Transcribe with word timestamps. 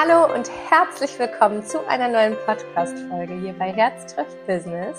Hallo 0.00 0.32
und 0.32 0.48
herzlich 0.70 1.18
willkommen 1.18 1.64
zu 1.64 1.84
einer 1.88 2.06
neuen 2.06 2.36
Podcast-Folge 2.46 3.34
hier 3.40 3.52
bei 3.54 3.72
Herz 3.72 4.14
trifft 4.14 4.46
Business. 4.46 4.96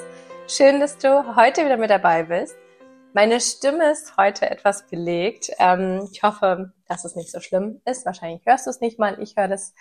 Schön, 0.50 0.82
dass 0.82 0.98
du 0.98 1.38
heute 1.38 1.64
wieder 1.64 1.78
mit 1.78 1.90
dabei 1.90 2.24
bist. 2.24 2.58
Meine 3.14 3.40
Stimme 3.40 3.92
ist 3.92 4.18
heute 4.18 4.52
etwas 4.52 4.88
belegt. 4.88 5.52
Ähm, 5.58 6.06
ich 6.12 6.22
hoffe, 6.22 6.74
dass 6.90 7.06
es 7.06 7.16
nicht 7.16 7.32
so 7.32 7.40
schlimm 7.40 7.82
ist. 7.86 8.06
Wahrscheinlich 8.06 8.46
hörst 8.46 8.66
du 8.66 8.72
es 8.72 8.82
nicht 8.82 9.00
mal. 9.00 9.22
Ich 9.22 9.38
höre 9.38 9.48
das 9.48 9.74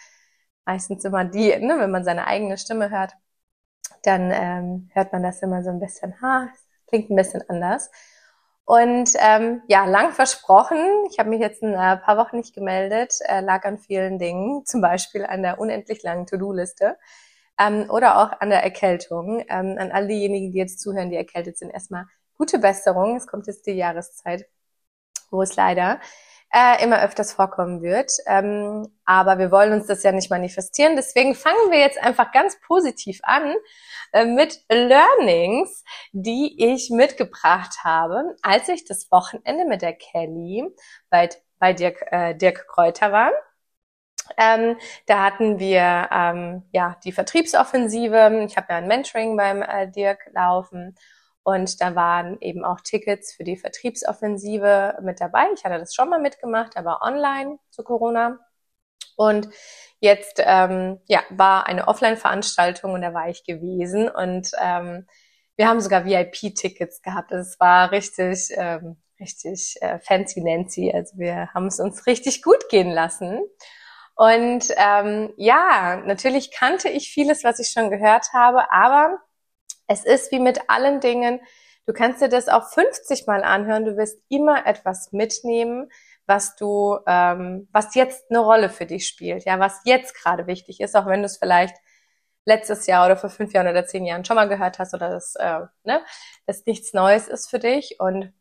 meistens 0.64 1.04
immer 1.04 1.24
die, 1.24 1.48
ne, 1.48 1.80
wenn 1.80 1.90
man 1.90 2.04
seine 2.04 2.28
eigene 2.28 2.56
Stimme 2.56 2.88
hört, 2.88 3.14
dann 4.04 4.30
ähm, 4.30 4.88
hört 4.94 5.12
man 5.12 5.24
das 5.24 5.42
immer 5.42 5.64
so 5.64 5.70
ein 5.70 5.80
bisschen, 5.80 6.14
ha, 6.22 6.48
klingt 6.86 7.10
ein 7.10 7.16
bisschen 7.16 7.42
anders. 7.48 7.90
Und 8.68 9.12
ähm, 9.18 9.62
ja, 9.66 9.86
lang 9.86 10.12
versprochen. 10.12 10.76
Ich 11.10 11.18
habe 11.18 11.30
mich 11.30 11.40
jetzt 11.40 11.62
ein 11.62 11.72
äh, 11.72 11.96
paar 11.96 12.18
Wochen 12.18 12.36
nicht 12.36 12.54
gemeldet, 12.54 13.14
äh, 13.24 13.40
lag 13.40 13.64
an 13.64 13.78
vielen 13.78 14.18
Dingen, 14.18 14.66
zum 14.66 14.82
Beispiel 14.82 15.24
an 15.24 15.42
der 15.42 15.58
unendlich 15.58 16.02
langen 16.02 16.26
To-Do-Liste 16.26 16.98
ähm, 17.58 17.86
oder 17.88 18.18
auch 18.18 18.38
an 18.42 18.50
der 18.50 18.62
Erkältung. 18.62 19.42
Ähm, 19.48 19.76
an 19.78 19.90
all 19.90 20.06
diejenigen, 20.06 20.52
die 20.52 20.58
jetzt 20.58 20.80
zuhören, 20.80 21.08
die 21.08 21.16
erkältet 21.16 21.56
sind, 21.56 21.70
erstmal 21.70 22.04
gute 22.36 22.58
Besserung. 22.58 23.16
Es 23.16 23.26
kommt 23.26 23.46
jetzt 23.46 23.66
die 23.66 23.70
Jahreszeit, 23.70 24.44
wo 25.30 25.40
es 25.40 25.56
leider 25.56 25.98
äh, 26.52 26.82
immer 26.82 27.02
öfters 27.02 27.32
vorkommen 27.32 27.82
wird. 27.82 28.12
Ähm, 28.26 28.88
aber 29.04 29.38
wir 29.38 29.50
wollen 29.50 29.72
uns 29.72 29.86
das 29.86 30.02
ja 30.02 30.12
nicht 30.12 30.30
manifestieren. 30.30 30.96
Deswegen 30.96 31.34
fangen 31.34 31.70
wir 31.70 31.78
jetzt 31.78 31.98
einfach 31.98 32.32
ganz 32.32 32.58
positiv 32.66 33.20
an 33.22 33.54
äh, 34.12 34.24
mit 34.24 34.60
Learnings, 34.70 35.84
die 36.12 36.72
ich 36.72 36.90
mitgebracht 36.90 37.84
habe, 37.84 38.36
als 38.42 38.68
ich 38.68 38.84
das 38.84 39.10
Wochenende 39.10 39.64
mit 39.64 39.82
der 39.82 39.94
Kelly 39.94 40.64
bei, 41.10 41.28
bei 41.58 41.72
Dirk, 41.72 42.04
äh, 42.10 42.34
Dirk 42.34 42.66
Kräuter 42.68 43.12
war. 43.12 43.30
Ähm, 44.36 44.76
da 45.06 45.24
hatten 45.24 45.58
wir 45.58 46.08
ähm, 46.12 46.64
ja 46.72 46.96
die 47.04 47.12
Vertriebsoffensive. 47.12 48.44
Ich 48.46 48.56
habe 48.56 48.66
ja 48.70 48.76
ein 48.76 48.88
Mentoring 48.88 49.36
beim 49.36 49.62
äh, 49.62 49.90
Dirk 49.90 50.30
laufen 50.32 50.94
und 51.48 51.80
da 51.80 51.94
waren 51.94 52.36
eben 52.42 52.62
auch 52.62 52.82
Tickets 52.82 53.32
für 53.32 53.42
die 53.42 53.56
Vertriebsoffensive 53.56 54.98
mit 55.00 55.18
dabei. 55.18 55.46
Ich 55.54 55.64
hatte 55.64 55.78
das 55.78 55.94
schon 55.94 56.10
mal 56.10 56.20
mitgemacht, 56.20 56.76
aber 56.76 57.00
online 57.00 57.58
zu 57.70 57.82
Corona. 57.82 58.38
Und 59.16 59.48
jetzt 59.98 60.42
ähm, 60.44 61.00
ja, 61.06 61.22
war 61.30 61.66
eine 61.66 61.88
Offline-Veranstaltung 61.88 62.92
und 62.92 63.00
da 63.00 63.14
war 63.14 63.30
ich 63.30 63.44
gewesen. 63.44 64.10
Und 64.10 64.50
ähm, 64.62 65.06
wir 65.56 65.68
haben 65.68 65.80
sogar 65.80 66.04
VIP-Tickets 66.04 67.00
gehabt. 67.00 67.32
Es 67.32 67.58
war 67.58 67.92
richtig, 67.92 68.50
ähm, 68.54 68.98
richtig 69.18 69.76
äh, 69.80 70.00
fancy 70.00 70.42
Nancy. 70.42 70.92
Also 70.94 71.16
wir 71.16 71.48
haben 71.54 71.68
es 71.68 71.80
uns 71.80 72.06
richtig 72.06 72.42
gut 72.42 72.68
gehen 72.68 72.90
lassen. 72.90 73.40
Und 74.16 74.66
ähm, 74.76 75.32
ja, 75.38 75.96
natürlich 76.04 76.50
kannte 76.50 76.90
ich 76.90 77.10
vieles, 77.10 77.42
was 77.42 77.58
ich 77.58 77.70
schon 77.70 77.88
gehört 77.88 78.34
habe, 78.34 78.70
aber 78.70 79.18
es 79.88 80.04
ist 80.04 80.30
wie 80.30 80.38
mit 80.38 80.70
allen 80.70 81.00
Dingen, 81.00 81.40
du 81.86 81.92
kannst 81.92 82.22
dir 82.22 82.28
das 82.28 82.48
auch 82.48 82.68
50 82.68 83.26
Mal 83.26 83.42
anhören, 83.42 83.84
du 83.84 83.96
wirst 83.96 84.20
immer 84.28 84.66
etwas 84.66 85.12
mitnehmen, 85.12 85.90
was 86.26 86.54
du, 86.56 86.98
ähm, 87.06 87.68
was 87.72 87.94
jetzt 87.94 88.30
eine 88.30 88.40
Rolle 88.40 88.68
für 88.68 88.86
dich 88.86 89.06
spielt, 89.08 89.44
ja, 89.44 89.58
was 89.58 89.80
jetzt 89.84 90.14
gerade 90.14 90.46
wichtig 90.46 90.80
ist, 90.80 90.94
auch 90.94 91.06
wenn 91.06 91.20
du 91.20 91.26
es 91.26 91.38
vielleicht 91.38 91.74
letztes 92.44 92.86
Jahr 92.86 93.06
oder 93.06 93.16
vor 93.16 93.30
fünf 93.30 93.52
Jahren 93.52 93.68
oder 93.68 93.86
zehn 93.86 94.04
Jahren 94.04 94.24
schon 94.24 94.36
mal 94.36 94.48
gehört 94.48 94.78
hast 94.78 94.94
oder 94.94 95.10
das, 95.10 95.34
äh, 95.36 95.60
ne, 95.84 96.02
das 96.46 96.64
nichts 96.66 96.92
Neues 96.92 97.28
ist 97.28 97.48
für 97.48 97.58
dich. 97.58 97.96
Und 97.98 98.32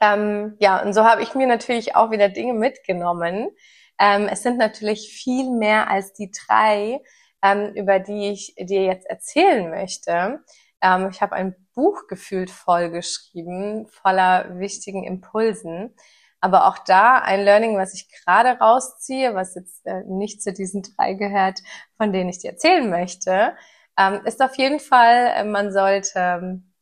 ähm, 0.00 0.56
ja, 0.60 0.82
und 0.82 0.92
so 0.92 1.04
habe 1.04 1.22
ich 1.22 1.34
mir 1.34 1.46
natürlich 1.46 1.96
auch 1.96 2.10
wieder 2.10 2.28
Dinge 2.28 2.54
mitgenommen. 2.54 3.50
Ähm, 3.98 4.28
es 4.30 4.42
sind 4.42 4.58
natürlich 4.58 5.12
viel 5.12 5.50
mehr 5.50 5.88
als 5.90 6.12
die 6.12 6.30
drei, 6.30 7.00
ähm, 7.42 7.72
über 7.74 7.98
die 7.98 8.30
ich 8.30 8.54
dir 8.58 8.84
jetzt 8.84 9.06
erzählen 9.06 9.70
möchte. 9.70 10.40
Ähm, 10.80 11.08
ich 11.10 11.20
habe 11.22 11.34
ein 11.34 11.54
Buch 11.74 12.06
gefühlt 12.08 12.50
voll 12.50 12.90
geschrieben, 12.90 13.86
voller 13.88 14.58
wichtigen 14.58 15.04
Impulsen. 15.04 15.94
Aber 16.40 16.66
auch 16.66 16.78
da 16.78 17.18
ein 17.18 17.44
Learning, 17.44 17.78
was 17.78 17.94
ich 17.94 18.08
gerade 18.10 18.58
rausziehe, 18.58 19.34
was 19.34 19.54
jetzt 19.54 19.86
äh, 19.86 20.02
nicht 20.06 20.42
zu 20.42 20.52
diesen 20.52 20.82
drei 20.82 21.14
gehört, 21.14 21.60
von 21.96 22.12
denen 22.12 22.30
ich 22.30 22.40
dir 22.40 22.50
erzählen 22.50 22.90
möchte, 22.90 23.56
ähm, 23.96 24.22
ist 24.24 24.42
auf 24.42 24.56
jeden 24.56 24.80
Fall, 24.80 25.32
äh, 25.36 25.44
man 25.44 25.72
sollte 25.72 26.12
ähm, 26.16 26.72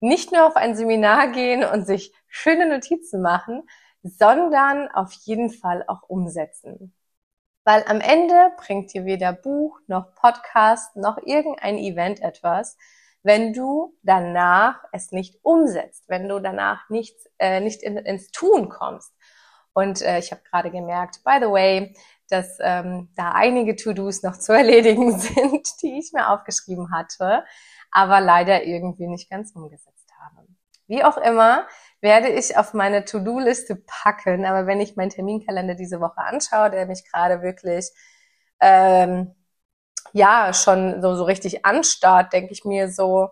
nicht 0.00 0.32
nur 0.32 0.46
auf 0.46 0.56
ein 0.56 0.76
Seminar 0.76 1.32
gehen 1.32 1.64
und 1.64 1.84
sich 1.84 2.12
schöne 2.28 2.68
Notizen 2.68 3.20
machen, 3.20 3.68
sondern 4.02 4.88
auf 4.88 5.12
jeden 5.12 5.50
Fall 5.50 5.84
auch 5.88 6.02
umsetzen. 6.08 6.94
Weil 7.68 7.84
am 7.86 8.00
Ende 8.00 8.50
bringt 8.56 8.94
dir 8.94 9.04
weder 9.04 9.34
Buch 9.34 9.78
noch 9.88 10.14
Podcast 10.14 10.96
noch 10.96 11.18
irgendein 11.18 11.76
Event 11.76 12.22
etwas, 12.22 12.78
wenn 13.22 13.52
du 13.52 13.94
danach 14.02 14.82
es 14.90 15.12
nicht 15.12 15.38
umsetzt, 15.42 16.08
wenn 16.08 16.30
du 16.30 16.40
danach 16.40 16.88
nicht, 16.88 17.14
äh, 17.38 17.60
nicht 17.60 17.82
in, 17.82 17.98
ins 17.98 18.30
Tun 18.30 18.70
kommst. 18.70 19.12
Und 19.74 20.00
äh, 20.00 20.18
ich 20.18 20.30
habe 20.30 20.40
gerade 20.50 20.70
gemerkt, 20.70 21.22
by 21.24 21.40
the 21.42 21.50
way, 21.50 21.94
dass 22.30 22.56
ähm, 22.62 23.10
da 23.16 23.32
einige 23.32 23.76
To-Dos 23.76 24.22
noch 24.22 24.38
zu 24.38 24.52
erledigen 24.56 25.18
sind, 25.18 25.68
die 25.82 25.98
ich 25.98 26.14
mir 26.14 26.30
aufgeschrieben 26.30 26.90
hatte, 26.90 27.44
aber 27.90 28.22
leider 28.22 28.64
irgendwie 28.64 29.08
nicht 29.08 29.28
ganz 29.28 29.54
umgesetzt 29.54 30.10
habe. 30.18 30.46
Wie 30.86 31.04
auch 31.04 31.18
immer, 31.18 31.68
werde 32.00 32.28
ich 32.28 32.56
auf 32.56 32.74
meine 32.74 33.04
To-Do-Liste 33.04 33.76
packen. 33.86 34.44
Aber 34.44 34.66
wenn 34.66 34.80
ich 34.80 34.96
meinen 34.96 35.10
Terminkalender 35.10 35.74
diese 35.74 36.00
Woche 36.00 36.18
anschaue, 36.18 36.70
der 36.70 36.86
mich 36.86 37.04
gerade 37.10 37.42
wirklich 37.42 37.90
ähm, 38.60 39.34
ja 40.12 40.52
schon 40.54 41.02
so, 41.02 41.14
so 41.16 41.24
richtig 41.24 41.64
anstarrt, 41.64 42.32
denke 42.32 42.52
ich 42.52 42.64
mir 42.64 42.90
so, 42.90 43.30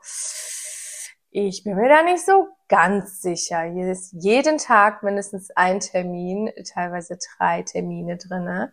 ich 1.31 1.65
bin 1.65 1.77
mir 1.77 1.89
da 1.89 2.03
nicht 2.03 2.25
so 2.25 2.49
ganz 2.69 3.21
sicher. 3.21 3.63
Hier 3.63 3.93
ist 3.93 4.13
jeden 4.13 4.59
Tag 4.59 5.03
mindestens 5.03 5.51
ein 5.55 5.81
Termin, 5.81 6.51
teilweise 6.73 7.19
drei 7.39 7.63
Termine 7.63 8.17
drinne 8.17 8.73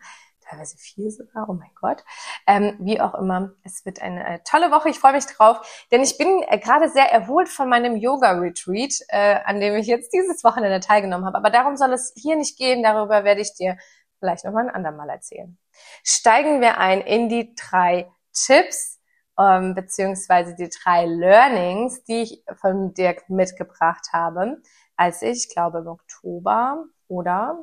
teilweise 0.53 0.77
vier 0.77 1.11
sogar, 1.11 1.49
oh 1.49 1.53
mein 1.53 1.71
Gott. 1.79 2.03
Ähm, 2.47 2.77
wie 2.79 2.99
auch 3.01 3.15
immer, 3.15 3.53
es 3.63 3.85
wird 3.85 4.01
eine 4.01 4.25
äh, 4.27 4.39
tolle 4.43 4.71
Woche. 4.71 4.89
Ich 4.89 4.99
freue 4.99 5.13
mich 5.13 5.25
drauf, 5.25 5.85
denn 5.91 6.01
ich 6.01 6.17
bin 6.17 6.43
äh, 6.47 6.59
gerade 6.59 6.89
sehr 6.89 7.11
erholt 7.11 7.49
von 7.49 7.69
meinem 7.69 7.95
Yoga-Retreat, 7.95 8.93
äh, 9.09 9.39
an 9.45 9.59
dem 9.59 9.75
ich 9.75 9.87
jetzt 9.87 10.13
dieses 10.13 10.43
Wochenende 10.43 10.79
teilgenommen 10.79 11.25
habe. 11.25 11.37
Aber 11.37 11.49
darum 11.49 11.77
soll 11.77 11.93
es 11.93 12.13
hier 12.15 12.35
nicht 12.35 12.57
gehen. 12.57 12.83
Darüber 12.83 13.23
werde 13.23 13.41
ich 13.41 13.53
dir 13.55 13.77
vielleicht 14.19 14.45
nochmal 14.45 14.69
ein 14.69 14.75
andermal 14.75 15.09
erzählen. 15.09 15.57
Steigen 16.03 16.61
wir 16.61 16.77
ein 16.77 17.01
in 17.01 17.29
die 17.29 17.55
drei 17.55 18.09
Tipps, 18.33 19.01
ähm, 19.39 19.75
beziehungsweise 19.75 20.55
die 20.55 20.69
drei 20.69 21.05
Learnings, 21.05 22.03
die 22.03 22.21
ich 22.21 22.43
von 22.61 22.93
Dirk 22.93 23.29
mitgebracht 23.29 24.09
habe, 24.13 24.61
als 24.95 25.21
ich, 25.21 25.49
glaube 25.49 25.79
im 25.79 25.87
Oktober 25.87 26.85
oder 27.07 27.59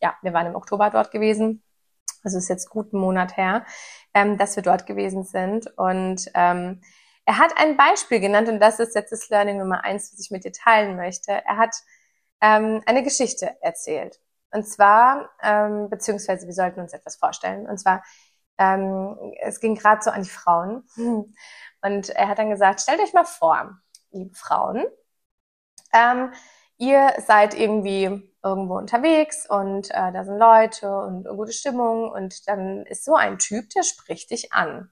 ja, 0.00 0.14
wir 0.22 0.32
waren 0.32 0.46
im 0.46 0.56
Oktober 0.56 0.90
dort 0.90 1.10
gewesen, 1.10 1.62
also 2.22 2.38
ist 2.38 2.48
jetzt 2.48 2.70
gut 2.70 2.92
einen 2.92 3.02
Monat 3.02 3.36
her, 3.36 3.64
ähm, 4.14 4.38
dass 4.38 4.56
wir 4.56 4.62
dort 4.62 4.86
gewesen 4.86 5.24
sind. 5.24 5.66
Und 5.76 6.30
ähm, 6.34 6.80
er 7.24 7.38
hat 7.38 7.52
ein 7.56 7.76
Beispiel 7.76 8.20
genannt 8.20 8.48
und 8.48 8.60
das 8.60 8.80
ist 8.80 8.94
jetzt 8.94 9.12
das 9.12 9.28
Learning 9.28 9.58
Nummer 9.58 9.84
eins, 9.84 10.12
was 10.12 10.20
ich 10.20 10.30
mit 10.30 10.44
dir 10.44 10.52
teilen 10.52 10.96
möchte. 10.96 11.32
Er 11.32 11.56
hat 11.56 11.74
ähm, 12.40 12.82
eine 12.86 13.02
Geschichte 13.02 13.56
erzählt. 13.62 14.20
Und 14.50 14.66
zwar, 14.66 15.30
ähm, 15.42 15.88
beziehungsweise 15.88 16.46
wir 16.46 16.54
sollten 16.54 16.80
uns 16.80 16.92
etwas 16.92 17.16
vorstellen. 17.16 17.66
Und 17.66 17.78
zwar, 17.78 18.02
ähm, 18.58 19.16
es 19.40 19.60
ging 19.60 19.74
gerade 19.74 20.02
so 20.02 20.10
an 20.10 20.22
die 20.22 20.28
Frauen. 20.28 20.86
Und 21.82 22.10
er 22.10 22.28
hat 22.28 22.38
dann 22.38 22.50
gesagt, 22.50 22.80
stellt 22.80 23.00
euch 23.00 23.12
mal 23.12 23.24
vor, 23.24 23.78
liebe 24.10 24.34
Frauen, 24.34 24.84
ähm, 25.92 26.32
ihr 26.82 27.14
seid 27.24 27.54
irgendwie 27.54 28.28
irgendwo 28.42 28.76
unterwegs 28.76 29.48
und 29.48 29.90
äh, 29.92 30.12
da 30.12 30.24
sind 30.24 30.36
Leute 30.36 30.90
und 30.90 31.24
gute 31.28 31.52
Stimmung 31.52 32.10
und 32.10 32.48
dann 32.48 32.84
ist 32.86 33.04
so 33.04 33.14
ein 33.14 33.38
Typ, 33.38 33.70
der 33.70 33.84
spricht 33.84 34.32
dich 34.32 34.52
an 34.52 34.90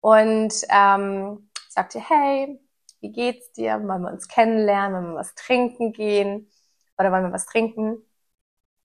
und 0.00 0.54
ähm, 0.70 1.50
sagt 1.68 1.94
dir, 1.94 2.08
hey, 2.08 2.60
wie 3.00 3.10
geht's 3.10 3.50
dir? 3.52 3.82
Wollen 3.82 4.02
wir 4.02 4.12
uns 4.12 4.28
kennenlernen? 4.28 4.94
Wollen 4.94 5.14
wir 5.14 5.18
was 5.18 5.34
trinken 5.34 5.92
gehen? 5.92 6.48
Oder 6.96 7.10
wollen 7.10 7.24
wir 7.24 7.32
was 7.32 7.46
trinken? 7.46 7.98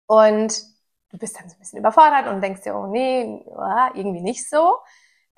Und 0.08 0.60
du 1.12 1.18
bist 1.20 1.40
dann 1.40 1.50
so 1.50 1.56
ein 1.56 1.60
bisschen 1.60 1.80
überfordert 1.80 2.28
und 2.28 2.42
denkst 2.42 2.62
dir, 2.64 2.76
oh 2.76 2.88
nee, 2.88 3.46
irgendwie 3.94 4.22
nicht 4.22 4.50
so. 4.50 4.78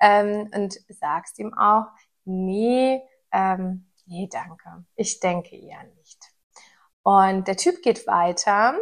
Ähm, 0.00 0.50
und 0.54 0.78
sagst 0.88 1.38
ihm 1.38 1.52
auch, 1.52 1.86
nee, 2.24 3.02
ähm, 3.32 3.90
nee, 4.06 4.30
danke. 4.32 4.86
Ich 4.96 5.20
denke 5.20 5.56
eher 5.56 5.84
nicht. 5.98 6.29
Und 7.02 7.48
der 7.48 7.56
Typ 7.56 7.82
geht 7.82 8.06
weiter 8.06 8.74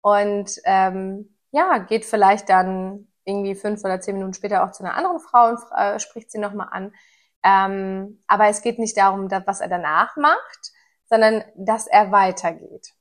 und 0.00 0.50
ähm, 0.64 1.36
ja, 1.52 1.78
geht 1.78 2.04
vielleicht 2.04 2.48
dann 2.48 3.08
irgendwie 3.24 3.54
fünf 3.54 3.84
oder 3.84 4.00
zehn 4.00 4.14
Minuten 4.14 4.34
später 4.34 4.64
auch 4.64 4.72
zu 4.72 4.84
einer 4.84 4.96
anderen 4.96 5.20
Frau 5.20 5.50
und 5.50 5.60
äh, 5.76 5.98
spricht 6.00 6.30
sie 6.30 6.38
nochmal 6.38 6.68
an. 6.70 6.92
Ähm, 7.44 8.22
aber 8.26 8.48
es 8.48 8.62
geht 8.62 8.78
nicht 8.78 8.96
darum, 8.96 9.28
dass, 9.28 9.46
was 9.46 9.60
er 9.60 9.68
danach 9.68 10.16
macht, 10.16 10.72
sondern 11.06 11.44
dass 11.56 11.86
er 11.86 12.10
weitergeht. 12.12 12.94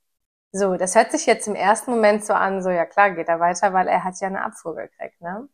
So, 0.51 0.75
das 0.75 0.95
hört 0.95 1.11
sich 1.11 1.25
jetzt 1.25 1.47
im 1.47 1.55
ersten 1.55 1.91
Moment 1.91 2.25
so 2.25 2.33
an, 2.33 2.61
so 2.61 2.69
ja 2.69 2.85
klar 2.85 3.11
geht 3.11 3.29
er 3.29 3.39
weiter, 3.39 3.73
weil 3.73 3.87
er 3.87 4.03
hat 4.03 4.19
ja 4.19 4.27
eine 4.27 4.43
Abfuhr 4.43 4.75
gekriegt, 4.75 5.21
ne? 5.21 5.47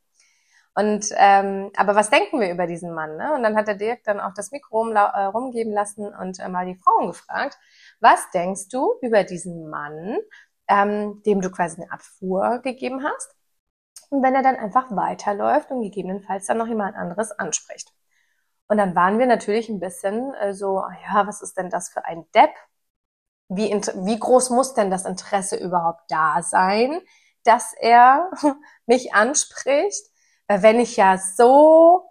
Und 0.73 1.07
ähm, 1.17 1.71
aber 1.75 1.95
was 1.95 2.11
denken 2.11 2.39
wir 2.39 2.51
über 2.51 2.67
diesen 2.67 2.93
Mann? 2.93 3.17
Ne? 3.17 3.33
Und 3.33 3.41
dann 3.41 3.55
hat 3.55 3.67
der 3.67 3.75
Dirk 3.75 4.03
dann 4.03 4.19
auch 4.19 4.33
das 4.35 4.51
Mikro 4.51 4.77
rum, 4.77 4.95
äh, 4.95 4.99
rumgeben 4.99 5.73
lassen 5.73 6.13
und 6.13 6.39
äh, 6.39 6.47
mal 6.49 6.67
die 6.67 6.75
Frauen 6.75 7.07
gefragt: 7.07 7.57
Was 7.99 8.29
denkst 8.31 8.69
du 8.69 8.95
über 9.01 9.23
diesen 9.23 9.69
Mann, 9.69 10.17
ähm, 10.67 11.21
dem 11.25 11.41
du 11.41 11.49
quasi 11.49 11.81
eine 11.81 11.91
Abfuhr 11.91 12.59
gegeben 12.59 13.03
hast? 13.03 13.35
Und 14.09 14.23
wenn 14.23 14.35
er 14.35 14.43
dann 14.43 14.55
einfach 14.55 14.95
weiterläuft 14.95 15.71
und 15.71 15.81
gegebenenfalls 15.81 16.47
dann 16.47 16.57
noch 16.57 16.67
jemand 16.67 16.95
anderes 16.95 17.31
anspricht. 17.31 17.91
Und 18.67 18.77
dann 18.77 18.95
waren 18.95 19.19
wir 19.19 19.25
natürlich 19.25 19.69
ein 19.69 19.79
bisschen 19.79 20.33
äh, 20.35 20.53
so, 20.53 20.83
ja, 21.05 21.27
was 21.27 21.41
ist 21.41 21.57
denn 21.57 21.69
das 21.69 21.89
für 21.89 22.05
ein 22.05 22.25
Depp? 22.33 22.51
Wie, 23.49 23.71
wie 23.71 24.19
groß 24.19 24.49
muss 24.49 24.73
denn 24.73 24.91
das 24.91 25.05
Interesse 25.05 25.57
überhaupt 25.57 26.03
da 26.09 26.41
sein, 26.43 27.01
dass 27.43 27.73
er 27.73 28.29
mich 28.85 29.13
anspricht? 29.13 30.05
Weil 30.47 30.63
wenn 30.63 30.79
ich 30.79 30.97
ja 30.97 31.17
so 31.17 32.09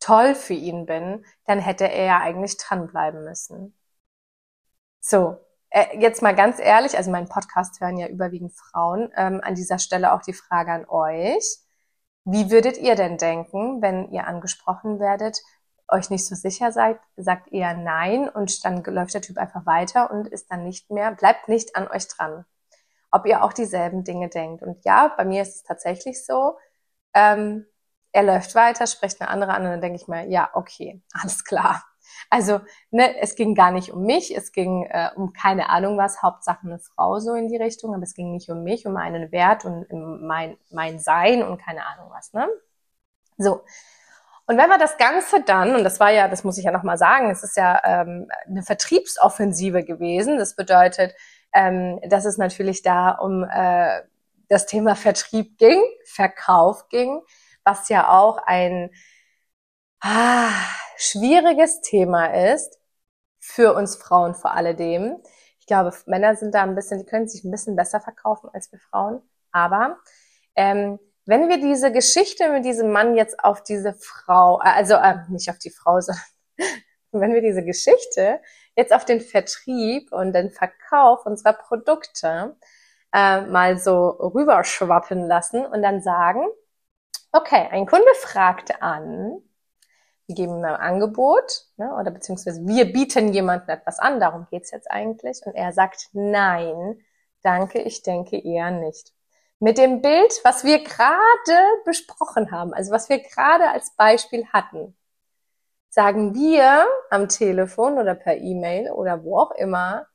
toll 0.00 0.34
für 0.34 0.54
ihn 0.54 0.86
bin, 0.86 1.24
dann 1.46 1.58
hätte 1.58 1.90
er 1.90 2.04
ja 2.04 2.20
eigentlich 2.20 2.56
dranbleiben 2.58 3.24
müssen. 3.24 3.77
So, 5.08 5.38
äh, 5.70 5.98
jetzt 5.98 6.20
mal 6.20 6.34
ganz 6.34 6.58
ehrlich, 6.58 6.98
also 6.98 7.10
meinen 7.10 7.30
Podcast 7.30 7.80
hören 7.80 7.96
ja 7.96 8.08
überwiegend 8.08 8.52
Frauen. 8.52 9.10
Ähm, 9.16 9.40
an 9.42 9.54
dieser 9.54 9.78
Stelle 9.78 10.12
auch 10.12 10.20
die 10.20 10.34
Frage 10.34 10.70
an 10.70 10.84
euch. 10.86 11.60
Wie 12.24 12.50
würdet 12.50 12.76
ihr 12.76 12.94
denn 12.94 13.16
denken, 13.16 13.80
wenn 13.80 14.10
ihr 14.10 14.26
angesprochen 14.26 15.00
werdet, 15.00 15.40
euch 15.88 16.10
nicht 16.10 16.26
so 16.26 16.34
sicher 16.34 16.72
seid, 16.72 17.00
sagt 17.16 17.50
eher 17.50 17.72
nein 17.72 18.28
und 18.28 18.62
dann 18.66 18.84
läuft 18.84 19.14
der 19.14 19.22
Typ 19.22 19.38
einfach 19.38 19.64
weiter 19.64 20.10
und 20.10 20.28
ist 20.28 20.50
dann 20.50 20.64
nicht 20.64 20.90
mehr, 20.90 21.12
bleibt 21.12 21.48
nicht 21.48 21.74
an 21.74 21.88
euch 21.88 22.06
dran. 22.08 22.44
Ob 23.10 23.24
ihr 23.24 23.42
auch 23.42 23.54
dieselben 23.54 24.04
Dinge 24.04 24.28
denkt. 24.28 24.62
Und 24.62 24.84
ja, 24.84 25.08
bei 25.16 25.24
mir 25.24 25.40
ist 25.40 25.56
es 25.56 25.62
tatsächlich 25.62 26.26
so, 26.26 26.58
ähm, 27.14 27.64
er 28.12 28.24
läuft 28.24 28.54
weiter, 28.54 28.86
spricht 28.86 29.22
eine 29.22 29.30
andere 29.30 29.54
an 29.54 29.62
und 29.62 29.70
dann 29.70 29.80
denke 29.80 29.96
ich 29.96 30.06
mir, 30.06 30.26
ja, 30.28 30.50
okay, 30.52 31.02
alles 31.14 31.44
klar. 31.44 31.82
Also, 32.30 32.60
ne, 32.90 33.18
es 33.20 33.34
ging 33.36 33.54
gar 33.54 33.70
nicht 33.70 33.92
um 33.92 34.04
mich, 34.04 34.36
es 34.36 34.52
ging 34.52 34.84
äh, 34.90 35.10
um 35.16 35.32
keine 35.32 35.68
Ahnung 35.70 35.96
was, 35.98 36.22
Hauptsache 36.22 36.66
eine 36.66 36.78
Frau 36.78 37.18
so 37.20 37.34
in 37.34 37.48
die 37.48 37.56
Richtung, 37.56 37.94
aber 37.94 38.02
es 38.02 38.14
ging 38.14 38.32
nicht 38.32 38.50
um 38.50 38.62
mich, 38.62 38.86
um 38.86 38.92
meinen 38.92 39.32
Wert 39.32 39.64
und 39.64 39.86
mein, 39.90 40.56
mein 40.70 40.98
Sein 40.98 41.42
und 41.42 41.58
keine 41.58 41.86
Ahnung 41.86 42.10
was, 42.10 42.32
ne? 42.32 42.48
So. 43.38 43.62
Und 44.46 44.56
wenn 44.56 44.70
wir 44.70 44.78
das 44.78 44.96
Ganze 44.96 45.42
dann, 45.42 45.76
und 45.76 45.84
das 45.84 46.00
war 46.00 46.10
ja, 46.10 46.26
das 46.26 46.42
muss 46.42 46.56
ich 46.56 46.64
ja 46.64 46.72
nochmal 46.72 46.96
sagen, 46.96 47.30
es 47.30 47.42
ist 47.42 47.56
ja 47.56 47.80
ähm, 47.84 48.28
eine 48.46 48.62
Vertriebsoffensive 48.62 49.84
gewesen. 49.84 50.38
Das 50.38 50.56
bedeutet, 50.56 51.14
ähm, 51.52 52.00
dass 52.08 52.24
es 52.24 52.38
natürlich 52.38 52.82
da 52.82 53.10
um 53.10 53.44
äh, 53.44 54.02
das 54.48 54.64
Thema 54.64 54.96
Vertrieb 54.96 55.58
ging, 55.58 55.82
Verkauf 56.06 56.88
ging, 56.88 57.20
was 57.62 57.90
ja 57.90 58.08
auch 58.08 58.38
ein 58.38 58.90
ah, 60.00 60.50
schwieriges 60.96 61.80
Thema 61.80 62.26
ist 62.52 62.78
für 63.38 63.74
uns 63.74 63.96
Frauen 63.96 64.34
vor 64.34 64.52
alledem. 64.52 65.16
Ich 65.60 65.66
glaube, 65.66 65.92
Männer 66.06 66.36
sind 66.36 66.54
da 66.54 66.62
ein 66.62 66.74
bisschen, 66.74 66.98
die 66.98 67.06
können 67.06 67.28
sich 67.28 67.44
ein 67.44 67.50
bisschen 67.50 67.76
besser 67.76 68.00
verkaufen 68.00 68.50
als 68.52 68.72
wir 68.72 68.78
Frauen. 68.78 69.22
Aber 69.52 69.98
ähm, 70.56 70.98
wenn 71.26 71.48
wir 71.48 71.60
diese 71.60 71.92
Geschichte 71.92 72.50
mit 72.50 72.64
diesem 72.64 72.90
Mann 72.90 73.14
jetzt 73.14 73.42
auf 73.44 73.62
diese 73.62 73.94
Frau, 73.94 74.60
äh, 74.60 74.68
also 74.68 74.94
äh, 74.94 75.16
nicht 75.28 75.50
auf 75.50 75.58
die 75.58 75.70
Frau, 75.70 76.00
sondern 76.00 76.20
wenn 77.12 77.34
wir 77.34 77.42
diese 77.42 77.64
Geschichte 77.64 78.40
jetzt 78.76 78.92
auf 78.92 79.04
den 79.04 79.20
Vertrieb 79.20 80.12
und 80.12 80.32
den 80.32 80.50
Verkauf 80.50 81.26
unserer 81.26 81.52
Produkte 81.52 82.56
äh, 83.12 83.42
mal 83.42 83.78
so 83.78 84.08
rüberschwappen 84.08 85.26
lassen 85.26 85.64
und 85.66 85.82
dann 85.82 86.02
sagen, 86.02 86.46
okay, 87.32 87.68
ein 87.70 87.86
Kunde 87.86 88.14
fragt 88.20 88.82
an, 88.82 89.42
wir 90.28 90.36
geben 90.36 90.58
ihm 90.58 90.64
ein 90.64 90.76
Angebot, 90.76 91.66
ne, 91.76 91.92
oder 91.94 92.12
beziehungsweise 92.12 92.64
wir 92.66 92.92
bieten 92.92 93.32
jemandem 93.32 93.70
etwas 93.70 93.98
an, 93.98 94.20
darum 94.20 94.46
geht's 94.50 94.70
jetzt 94.70 94.90
eigentlich, 94.90 95.40
und 95.44 95.54
er 95.56 95.72
sagt, 95.72 96.10
nein, 96.12 97.00
danke, 97.42 97.80
ich 97.82 98.02
denke 98.02 98.38
eher 98.38 98.70
nicht 98.70 99.12
mit 99.60 99.78
dem 99.78 100.02
Bild, 100.02 100.32
was 100.44 100.64
wir 100.64 100.82
gerade 100.84 101.82
besprochen 101.84 102.50
haben, 102.50 102.72
also 102.74 102.92
was 102.92 103.08
wir 103.08 103.20
gerade 103.20 103.70
als 103.70 103.94
Beispiel 103.96 104.46
hatten, 104.52 104.96
sagen 105.90 106.34
wir 106.34 106.86
am 107.10 107.28
Telefon 107.28 107.98
oder 107.98 108.14
per 108.14 108.36
E-Mail 108.36 108.90
oder 108.92 109.24
wo 109.24 109.38
auch 109.38 109.52
immer, 109.52 110.06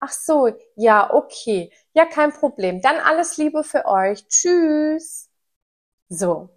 ach 0.00 0.10
so, 0.10 0.50
ja, 0.76 1.12
okay, 1.12 1.72
ja, 1.92 2.06
kein 2.06 2.32
Problem, 2.32 2.82
dann 2.82 2.96
alles 2.98 3.36
Liebe 3.36 3.64
für 3.64 3.86
euch, 3.86 4.26
tschüss. 4.28 5.30
So. 6.08 6.50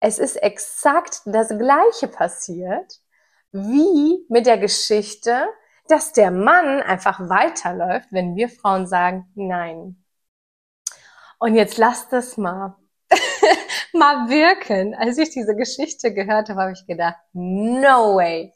Es 0.00 0.18
ist 0.18 0.36
exakt 0.36 1.22
das 1.26 1.48
Gleiche 1.48 2.08
passiert, 2.08 3.00
wie 3.52 4.24
mit 4.28 4.46
der 4.46 4.58
Geschichte, 4.58 5.48
dass 5.88 6.12
der 6.12 6.30
Mann 6.30 6.82
einfach 6.82 7.20
weiterläuft, 7.28 8.08
wenn 8.10 8.36
wir 8.36 8.48
Frauen 8.48 8.86
sagen, 8.86 9.30
nein, 9.34 10.02
und 11.38 11.54
jetzt 11.54 11.76
lasst 11.76 12.12
es 12.12 12.36
mal, 12.36 12.76
mal 13.92 14.28
wirken. 14.28 14.94
Als 14.94 15.18
ich 15.18 15.30
diese 15.30 15.54
Geschichte 15.54 16.12
gehört 16.14 16.48
habe, 16.48 16.60
habe 16.60 16.72
ich 16.72 16.86
gedacht, 16.86 17.16
no 17.32 18.16
way, 18.16 18.54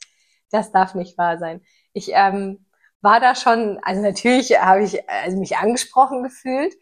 das 0.51 0.73
darf 0.73 0.95
nicht 0.95 1.17
wahr 1.19 1.39
sein. 1.39 1.63
Ich 1.93 2.11
ähm, 2.13 2.67
war 3.03 3.21
da 3.21 3.35
schon, 3.35 3.79
also 3.83 4.03
natürlich 4.03 4.59
habe 4.61 4.83
ich 4.83 5.09
also 5.09 5.39
mich 5.39 5.57
angesprochen 5.57 6.23
gefühlt, 6.23 6.75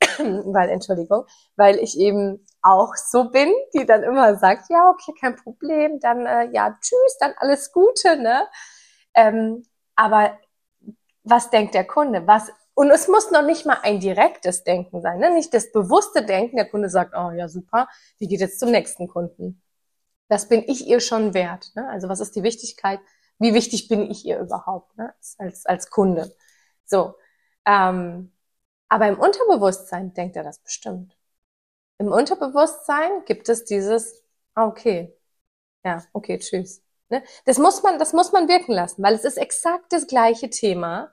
weil, 0.18 0.70
Entschuldigung, 0.70 1.24
weil 1.56 1.78
ich 1.78 1.98
eben 1.98 2.44
auch 2.62 2.94
so 2.94 3.30
bin, 3.30 3.52
die 3.74 3.86
dann 3.86 4.02
immer 4.02 4.36
sagt, 4.36 4.70
ja, 4.70 4.90
okay, 4.90 5.12
kein 5.18 5.36
Problem, 5.36 5.98
dann 6.00 6.26
äh, 6.26 6.50
ja, 6.52 6.76
tschüss, 6.80 7.16
dann 7.18 7.34
alles 7.38 7.72
Gute, 7.72 8.16
ne? 8.16 8.46
Ähm, 9.14 9.64
aber 9.96 10.38
was 11.22 11.50
denkt 11.50 11.74
der 11.74 11.86
Kunde? 11.86 12.26
Was 12.26 12.52
und 12.74 12.90
es 12.90 13.08
muss 13.08 13.30
noch 13.30 13.42
nicht 13.42 13.66
mal 13.66 13.78
ein 13.82 14.00
direktes 14.00 14.64
Denken 14.64 15.02
sein, 15.02 15.18
ne? 15.18 15.30
nicht 15.32 15.52
das 15.52 15.70
bewusste 15.70 16.24
Denken. 16.24 16.56
Der 16.56 16.68
Kunde 16.68 16.88
sagt, 16.88 17.14
oh 17.14 17.30
ja, 17.30 17.46
super, 17.46 17.88
wie 18.18 18.26
geht 18.26 18.40
jetzt 18.40 18.58
zum 18.58 18.70
nächsten 18.70 19.06
Kunden? 19.06 19.62
Das 20.28 20.48
bin 20.48 20.64
ich 20.66 20.86
ihr 20.86 21.00
schon 21.00 21.34
wert. 21.34 21.72
Ne? 21.74 21.86
Also 21.90 22.08
was 22.08 22.20
ist 22.20 22.36
die 22.36 22.42
Wichtigkeit? 22.42 23.00
Wie 23.38 23.52
wichtig 23.52 23.88
bin 23.88 24.10
ich 24.10 24.24
ihr 24.24 24.38
überhaupt 24.38 24.96
ne? 24.96 25.12
als, 25.36 25.66
als 25.66 25.90
Kunde? 25.90 26.34
So. 26.86 27.16
Ähm, 27.66 28.32
aber 28.88 29.08
im 29.08 29.18
Unterbewusstsein 29.18 30.14
denkt 30.14 30.36
er 30.36 30.44
das 30.44 30.60
bestimmt. 30.60 31.19
Im 32.00 32.12
Unterbewusstsein 32.12 33.26
gibt 33.26 33.50
es 33.50 33.66
dieses, 33.66 34.24
ah, 34.54 34.66
okay, 34.66 35.14
ja, 35.84 36.02
okay, 36.14 36.38
tschüss. 36.38 36.82
Ne? 37.10 37.22
Das 37.44 37.58
muss 37.58 37.82
man, 37.82 37.98
das 37.98 38.14
muss 38.14 38.32
man 38.32 38.48
wirken 38.48 38.72
lassen, 38.72 39.02
weil 39.02 39.14
es 39.14 39.24
ist 39.24 39.36
exakt 39.36 39.92
das 39.92 40.06
gleiche 40.06 40.48
Thema 40.48 41.12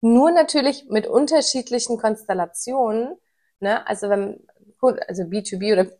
nur 0.00 0.30
natürlich 0.30 0.86
mit 0.88 1.06
unterschiedlichen 1.06 1.98
Konstellationen. 1.98 3.14
Ne? 3.60 3.86
Also 3.86 4.08
wenn, 4.08 4.46
also 4.80 5.24
B2B 5.24 5.74
oder 5.74 5.92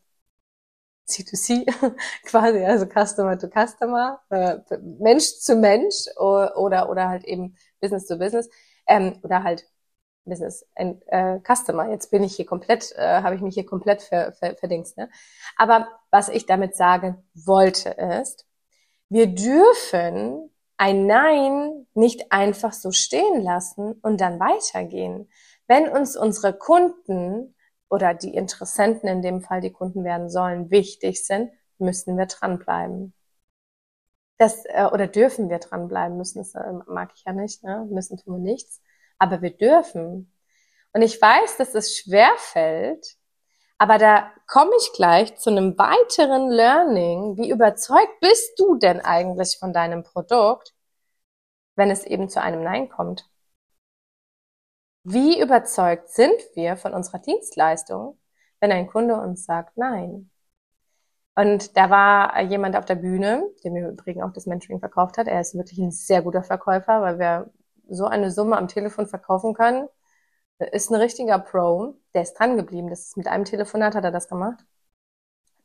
C2C 1.06 1.66
quasi, 2.24 2.64
also 2.64 2.86
Customer 2.86 3.38
to 3.38 3.48
Customer, 3.48 4.22
äh, 4.30 4.60
Mensch 4.80 5.40
zu 5.40 5.56
Mensch 5.56 6.06
oder, 6.16 6.88
oder 6.88 7.10
halt 7.10 7.24
eben 7.24 7.54
Business 7.80 8.06
to 8.06 8.16
Business 8.16 8.48
ähm, 8.86 9.20
oder 9.22 9.42
halt 9.42 9.68
Business 10.24 10.66
and 10.76 11.02
äh, 11.08 11.38
Customer. 11.40 11.90
Jetzt 11.90 12.10
bin 12.10 12.22
ich 12.22 12.36
hier 12.36 12.46
komplett, 12.46 12.92
äh, 12.96 13.22
habe 13.22 13.34
ich 13.34 13.40
mich 13.40 13.54
hier 13.54 13.66
komplett 13.66 14.02
ver, 14.02 14.32
ver, 14.32 14.56
verdingst. 14.56 14.96
Ne? 14.96 15.10
Aber 15.56 15.88
was 16.10 16.28
ich 16.28 16.46
damit 16.46 16.76
sagen 16.76 17.22
wollte 17.34 17.90
ist, 17.90 18.46
wir 19.08 19.26
dürfen 19.26 20.50
ein 20.76 21.06
Nein 21.06 21.86
nicht 21.94 22.32
einfach 22.32 22.72
so 22.72 22.92
stehen 22.92 23.42
lassen 23.42 23.92
und 24.02 24.20
dann 24.20 24.40
weitergehen. 24.40 25.30
Wenn 25.66 25.88
uns 25.88 26.16
unsere 26.16 26.52
Kunden 26.52 27.54
oder 27.88 28.14
die 28.14 28.34
Interessenten, 28.34 29.08
in 29.08 29.22
dem 29.22 29.42
Fall 29.42 29.60
die 29.60 29.72
Kunden 29.72 30.02
werden 30.02 30.30
sollen, 30.30 30.70
wichtig 30.70 31.24
sind, 31.26 31.52
müssen 31.78 32.16
wir 32.16 32.26
dranbleiben. 32.26 33.12
Das, 34.38 34.64
äh, 34.64 34.88
oder 34.92 35.06
dürfen 35.06 35.50
wir 35.50 35.58
dranbleiben 35.58 36.16
müssen, 36.16 36.38
das 36.38 36.54
äh, 36.54 36.72
mag 36.86 37.12
ich 37.14 37.24
ja 37.24 37.32
nicht, 37.32 37.62
ne? 37.62 37.86
müssen 37.90 38.16
tun 38.16 38.42
wir 38.42 38.52
nichts, 38.52 38.80
aber 39.22 39.40
wir 39.40 39.56
dürfen. 39.56 40.34
Und 40.92 41.02
ich 41.02 41.22
weiß, 41.22 41.56
dass 41.56 41.74
es 41.74 41.96
schwer 41.96 42.32
fällt, 42.38 43.16
aber 43.78 43.98
da 43.98 44.30
komme 44.48 44.72
ich 44.78 44.92
gleich 44.94 45.36
zu 45.36 45.50
einem 45.50 45.78
weiteren 45.78 46.50
Learning. 46.50 47.36
Wie 47.36 47.50
überzeugt 47.50 48.20
bist 48.20 48.58
du 48.58 48.76
denn 48.76 49.00
eigentlich 49.00 49.58
von 49.58 49.72
deinem 49.72 50.02
Produkt, 50.02 50.74
wenn 51.76 51.90
es 51.90 52.04
eben 52.04 52.28
zu 52.28 52.42
einem 52.42 52.64
Nein 52.64 52.88
kommt? 52.88 53.30
Wie 55.04 55.40
überzeugt 55.40 56.08
sind 56.10 56.34
wir 56.54 56.76
von 56.76 56.92
unserer 56.92 57.18
Dienstleistung, 57.20 58.18
wenn 58.60 58.72
ein 58.72 58.88
Kunde 58.88 59.14
uns 59.16 59.44
sagt 59.44 59.76
Nein? 59.76 60.30
Und 61.36 61.76
da 61.76 61.90
war 61.90 62.40
jemand 62.42 62.76
auf 62.76 62.84
der 62.84 62.96
Bühne, 62.96 63.48
der 63.64 63.70
mir 63.70 63.88
übrigens 63.88 64.24
auch 64.24 64.32
das 64.32 64.46
Mentoring 64.46 64.80
verkauft 64.80 65.16
hat. 65.16 65.28
Er 65.28 65.40
ist 65.40 65.54
wirklich 65.54 65.78
ein 65.78 65.92
sehr 65.92 66.22
guter 66.22 66.42
Verkäufer, 66.42 67.00
weil 67.02 67.18
wir 67.18 67.50
so 67.88 68.06
eine 68.06 68.30
Summe 68.30 68.56
am 68.56 68.68
Telefon 68.68 69.06
verkaufen 69.06 69.54
können, 69.54 69.88
ist 70.58 70.90
ein 70.90 70.96
richtiger 70.96 71.38
Pro. 71.38 71.94
Der 72.14 72.22
ist 72.22 72.34
dran 72.34 72.56
geblieben. 72.56 72.88
Das 72.88 73.00
ist 73.06 73.16
mit 73.16 73.26
einem 73.26 73.44
Telefonat 73.44 73.94
hat 73.94 74.04
er 74.04 74.12
das 74.12 74.28
gemacht. 74.28 74.64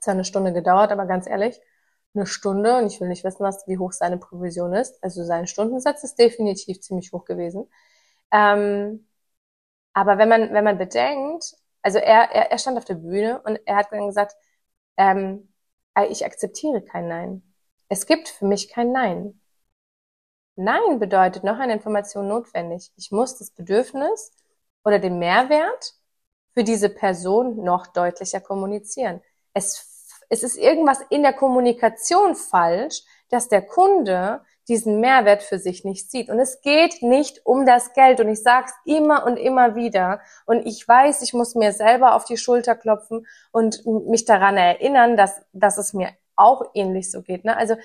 Hat 0.01 0.09
eine 0.09 0.25
Stunde 0.25 0.53
gedauert, 0.53 0.91
aber 0.91 1.05
ganz 1.05 1.27
ehrlich, 1.27 1.59
eine 2.15 2.25
Stunde, 2.25 2.77
und 2.77 2.87
ich 2.87 2.99
will 3.01 3.09
nicht 3.09 3.23
wissen, 3.23 3.43
was, 3.43 3.67
wie 3.67 3.77
hoch 3.77 3.91
seine 3.91 4.17
Provision 4.17 4.73
ist. 4.73 5.03
Also 5.03 5.23
sein 5.23 5.47
Stundensatz 5.47 6.03
ist 6.03 6.17
definitiv 6.19 6.79
ziemlich 6.81 7.11
hoch 7.11 7.25
gewesen. 7.25 7.69
Ähm, 8.31 9.07
aber 9.93 10.17
wenn 10.17 10.29
man, 10.29 10.53
wenn 10.53 10.63
man 10.63 10.77
bedenkt, 10.77 11.55
also 11.81 11.99
er, 11.99 12.31
er, 12.31 12.51
er 12.51 12.57
stand 12.57 12.77
auf 12.77 12.85
der 12.85 12.95
Bühne 12.95 13.41
und 13.43 13.59
er 13.65 13.77
hat 13.77 13.91
dann 13.91 14.07
gesagt, 14.07 14.35
ähm, 14.97 15.53
ich 16.09 16.25
akzeptiere 16.25 16.81
kein 16.83 17.07
Nein. 17.07 17.43
Es 17.89 18.05
gibt 18.05 18.29
für 18.29 18.45
mich 18.45 18.69
kein 18.69 18.91
Nein. 18.91 19.41
Nein 20.57 20.99
bedeutet 20.99 21.43
noch 21.43 21.59
eine 21.59 21.73
Information 21.73 22.27
notwendig. 22.27 22.91
Ich 22.97 23.11
muss 23.11 23.37
das 23.37 23.51
Bedürfnis 23.51 24.31
oder 24.83 24.99
den 24.99 25.19
Mehrwert 25.19 25.93
für 26.53 26.63
diese 26.63 26.89
Person 26.89 27.63
noch 27.63 27.85
deutlicher 27.87 28.41
kommunizieren. 28.41 29.21
Es, 29.53 30.17
es 30.29 30.41
ist 30.41 30.57
irgendwas 30.57 30.99
in 31.09 31.21
der 31.21 31.33
Kommunikation 31.33 32.35
falsch, 32.35 33.03
dass 33.29 33.49
der 33.49 33.61
Kunde 33.61 34.41
diesen 34.67 34.99
Mehrwert 34.99 35.43
für 35.43 35.59
sich 35.59 35.85
nicht 35.85 36.09
sieht. 36.09 36.29
Und 36.29 36.39
es 36.39 36.61
geht 36.61 37.01
nicht 37.01 37.45
um 37.45 37.65
das 37.65 37.93
Geld. 37.93 38.19
Und 38.19 38.27
ich 38.29 38.41
sage 38.41 38.67
es 38.67 38.73
immer 38.85 39.25
und 39.25 39.37
immer 39.37 39.75
wieder. 39.75 40.21
Und 40.45 40.65
ich 40.65 40.85
weiß, 40.87 41.21
ich 41.21 41.33
muss 41.33 41.55
mir 41.55 41.71
selber 41.71 42.15
auf 42.15 42.25
die 42.25 42.37
Schulter 42.37 42.75
klopfen 42.75 43.27
und 43.51 43.85
mich 43.85 44.25
daran 44.25 44.57
erinnern, 44.57 45.15
dass, 45.15 45.41
dass 45.53 45.77
es 45.77 45.93
mir 45.93 46.09
auch 46.35 46.71
ähnlich 46.73 47.11
so 47.11 47.21
geht. 47.21 47.45
Ne? 47.45 47.55
Also 47.55 47.75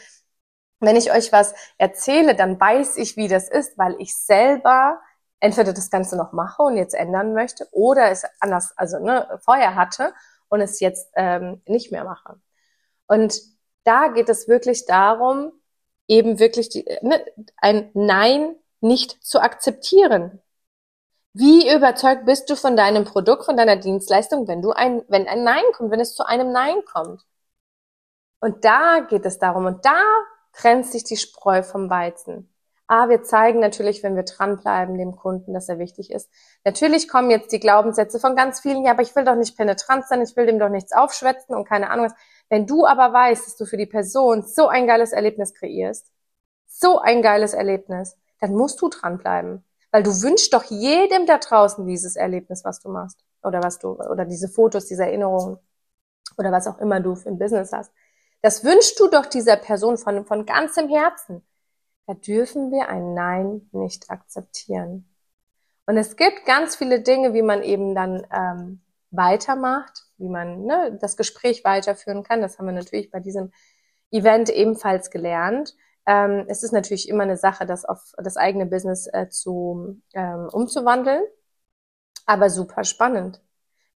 wenn 0.83 0.97
ich 0.97 1.13
euch 1.13 1.33
was 1.33 1.55
erzähle, 1.79 2.35
dann 2.35 2.61
weiß 2.61 2.97
ich, 2.97 3.17
wie 3.17 3.29
das 3.29 3.49
ist, 3.49 3.79
weil 3.79 3.97
ich 3.99 4.17
selber 4.17 5.01
entweder 5.41 5.73
das 5.73 5.91
Ganze 5.91 6.17
noch 6.17 6.33
mache 6.33 6.63
und 6.63 6.77
jetzt 6.77 6.95
ändern 6.95 7.35
möchte 7.35 7.67
oder 7.73 8.11
es 8.11 8.25
anders, 8.41 8.73
also 8.77 8.99
ne, 8.99 9.41
vorher 9.45 9.75
hatte 9.75 10.15
und 10.49 10.61
es 10.61 10.81
jetzt 10.81 11.11
ähm, 11.17 11.63
nicht 11.67 11.91
mehr 11.91 12.05
mache. 12.05 12.41
Und 13.07 13.41
da 13.85 14.09
geht 14.09 14.29
es 14.29 14.47
wirklich 14.49 14.87
darum, 14.87 15.53
eben 16.07 16.39
wirklich 16.39 16.69
die, 16.69 16.85
ne, 17.03 17.25
ein 17.57 17.91
Nein 17.95 18.55
nicht 18.81 19.25
zu 19.25 19.41
akzeptieren. 19.41 20.41
Wie 21.33 21.75
überzeugt 21.75 22.27
bist 22.27 22.51
du 22.51 22.57
von 22.57 22.77
deinem 22.77 23.05
Produkt, 23.05 23.45
von 23.45 23.57
deiner 23.57 23.77
Dienstleistung, 23.77 24.47
wenn 24.49 24.63
du 24.63 24.73
ein, 24.73 25.03
wenn 25.09 25.27
ein 25.27 25.43
Nein 25.45 25.65
kommt, 25.73 25.91
wenn 25.91 26.01
es 26.01 26.15
zu 26.15 26.25
einem 26.25 26.53
Nein 26.53 26.85
kommt? 26.85 27.25
Und 28.41 28.65
da 28.65 29.01
geht 29.01 29.25
es 29.25 29.39
darum, 29.39 29.67
und 29.67 29.85
da 29.85 30.03
trennt 30.53 30.87
sich 30.87 31.05
die 31.05 31.17
Spreu 31.17 31.63
vom 31.63 31.91
Weizen. 31.91 32.49
Ah, 32.89 33.09
wir 33.09 33.23
zeigen 33.23 33.61
natürlich, 33.61 34.03
wenn 34.03 34.17
wir 34.17 34.25
dranbleiben, 34.25 34.99
dem 34.99 35.17
Kunden, 35.17 35.55
dass 35.55 35.69
er 35.69 35.79
wichtig 35.79 36.11
ist. 36.11 36.29
Natürlich 36.65 37.09
kommen 37.09 37.31
jetzt 37.31 37.53
die 37.53 37.61
Glaubenssätze 37.61 38.21
von 38.21 38.37
ganz 38.37 38.61
vielen, 38.61 38.85
ja, 38.85 38.91
aber 38.91 39.03
ich 39.03 39.17
will 39.17 39.25
doch 39.25 39.35
nicht 39.35 39.57
penetrant 39.57 40.07
sein, 40.07 40.21
ich 40.21 40.37
will 40.37 40.47
dem 40.47 40.59
doch 40.59 40.69
nichts 40.69 40.93
aufschwätzen 40.93 41.55
und 41.55 41.67
keine 41.67 41.91
Ahnung. 41.91 42.13
Wenn 42.51 42.67
du 42.67 42.85
aber 42.85 43.13
weißt, 43.13 43.47
dass 43.47 43.57
du 43.57 43.65
für 43.65 43.79
die 43.79 43.87
Person 43.87 44.43
so 44.43 44.69
ein 44.69 44.87
geiles 44.87 45.13
Erlebnis 45.13 45.55
kreierst, 45.55 46.13
so 46.67 46.99
ein 46.99 47.23
geiles 47.23 47.55
Erlebnis, 47.55 48.17
dann 48.41 48.53
musst 48.55 48.83
du 48.83 48.89
dranbleiben. 48.89 49.65
Weil 49.91 50.03
du 50.03 50.11
wünschst 50.23 50.53
doch 50.53 50.65
jedem 50.65 51.27
da 51.27 51.39
draußen 51.39 51.87
dieses 51.87 52.17
Erlebnis, 52.17 52.65
was 52.65 52.81
du 52.81 52.89
machst. 52.91 53.19
Oder 53.43 53.63
was 53.63 53.79
du, 53.79 53.93
oder 53.93 54.25
diese 54.25 54.49
Fotos, 54.49 54.87
diese 54.87 55.05
Erinnerungen. 55.05 55.59
Oder 56.39 56.51
was 56.51 56.67
auch 56.67 56.79
immer 56.79 57.01
du 57.01 57.15
für 57.15 57.29
ein 57.29 57.39
Business 57.39 57.73
hast. 57.73 57.93
Das 58.43 58.65
wünschst 58.65 58.99
du 59.01 59.09
doch 59.09 59.27
dieser 59.27 59.57
Person 59.57 59.97
von, 59.97 60.27
von 60.27 60.45
ganzem 60.47 60.89
Herzen. 60.89 61.47
Da 62.07 62.15
dürfen 62.15 62.73
wir 62.73 62.89
ein 62.89 63.15
Nein 63.15 63.69
nicht 63.73 64.11
akzeptieren. 64.11 65.09
Und 65.87 65.97
es 65.97 66.17
gibt 66.17 66.45
ganz 66.45 66.77
viele 66.77 67.01
Dinge, 67.01 67.35
wie 67.35 67.43
man 67.43 67.63
eben 67.63 67.95
dann 67.95 68.27
ähm, 68.33 68.83
weitermacht, 69.11 70.07
wie 70.17 70.29
man 70.29 70.65
ne, 70.65 70.99
das 71.01 71.17
Gespräch 71.17 71.65
weiterführen 71.65 72.25
kann. 72.25 72.41
Das 72.41 72.59
haben 72.59 72.67
wir 72.67 72.73
natürlich 72.73 73.11
bei 73.11 73.21
diesem 73.21 73.53
Event 74.11 74.51
ebenfalls 74.51 75.11
gelernt. 75.11 75.77
Ähm, 76.07 76.45
es 76.49 76.63
ist 76.65 76.73
natürlich 76.73 77.09
immer 77.09 77.23
eine 77.23 77.37
Sache, 77.37 77.67
das 77.67 77.85
auf 77.85 78.13
das 78.17 78.37
eigene 78.37 78.67
Business 78.67 79.07
äh, 79.07 79.29
zu 79.29 80.01
ähm, 80.15 80.49
umzuwandeln, 80.53 81.23
aber 82.27 82.51
super 82.51 82.85
spannend. 82.85 83.41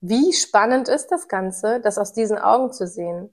Wie 0.00 0.32
spannend 0.34 0.88
ist 0.88 1.08
das 1.08 1.28
Ganze, 1.28 1.80
das 1.80 1.96
aus 1.96 2.12
diesen 2.12 2.38
Augen 2.38 2.72
zu 2.72 2.86
sehen? 2.86 3.30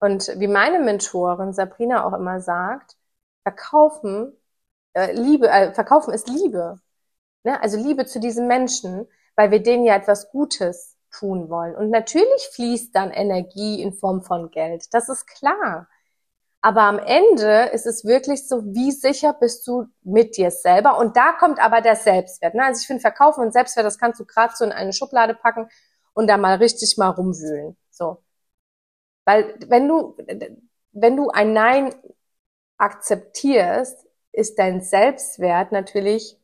Und 0.00 0.32
wie 0.38 0.48
meine 0.48 0.78
Mentorin 0.80 1.52
Sabrina 1.52 2.04
auch 2.04 2.14
immer 2.14 2.40
sagt, 2.40 2.96
verkaufen, 3.42 4.36
äh, 4.94 5.12
Liebe, 5.12 5.48
äh, 5.48 5.72
verkaufen 5.74 6.12
ist 6.12 6.28
Liebe. 6.28 6.80
Ne? 7.44 7.60
Also 7.62 7.76
Liebe 7.78 8.06
zu 8.06 8.20
diesen 8.20 8.46
Menschen, 8.46 9.06
weil 9.36 9.50
wir 9.50 9.62
denen 9.62 9.84
ja 9.84 9.94
etwas 9.96 10.30
Gutes 10.30 10.96
tun 11.10 11.50
wollen. 11.50 11.74
Und 11.76 11.90
natürlich 11.90 12.48
fließt 12.54 12.94
dann 12.94 13.10
Energie 13.10 13.82
in 13.82 13.92
Form 13.92 14.22
von 14.22 14.50
Geld. 14.50 14.92
Das 14.92 15.08
ist 15.08 15.26
klar. 15.26 15.88
Aber 16.62 16.82
am 16.82 16.98
Ende 16.98 17.70
ist 17.72 17.86
es 17.86 18.04
wirklich 18.04 18.46
so, 18.46 18.62
wie 18.74 18.92
sicher 18.92 19.32
bist 19.32 19.66
du 19.66 19.86
mit 20.02 20.36
dir 20.36 20.50
selber? 20.50 20.98
Und 20.98 21.16
da 21.16 21.32
kommt 21.32 21.58
aber 21.58 21.80
der 21.80 21.96
Selbstwert. 21.96 22.54
Ne? 22.54 22.64
Also 22.64 22.80
ich 22.80 22.86
finde, 22.86 23.00
Verkaufen 23.00 23.42
und 23.42 23.52
Selbstwert, 23.52 23.86
das 23.86 23.98
kannst 23.98 24.20
du 24.20 24.26
gerade 24.26 24.52
so 24.54 24.64
in 24.64 24.72
eine 24.72 24.92
Schublade 24.92 25.34
packen 25.34 25.68
und 26.12 26.26
da 26.26 26.36
mal 26.36 26.56
richtig 26.56 26.98
mal 26.98 27.08
rumwühlen. 27.08 27.76
So. 27.90 28.22
Weil 29.24 29.54
wenn 29.66 29.88
du, 29.88 30.16
wenn 30.92 31.16
du 31.16 31.30
ein 31.30 31.52
Nein 31.52 31.94
akzeptierst, 32.78 34.06
ist 34.32 34.58
dein 34.58 34.80
Selbstwert 34.80 35.72
natürlich 35.72 36.38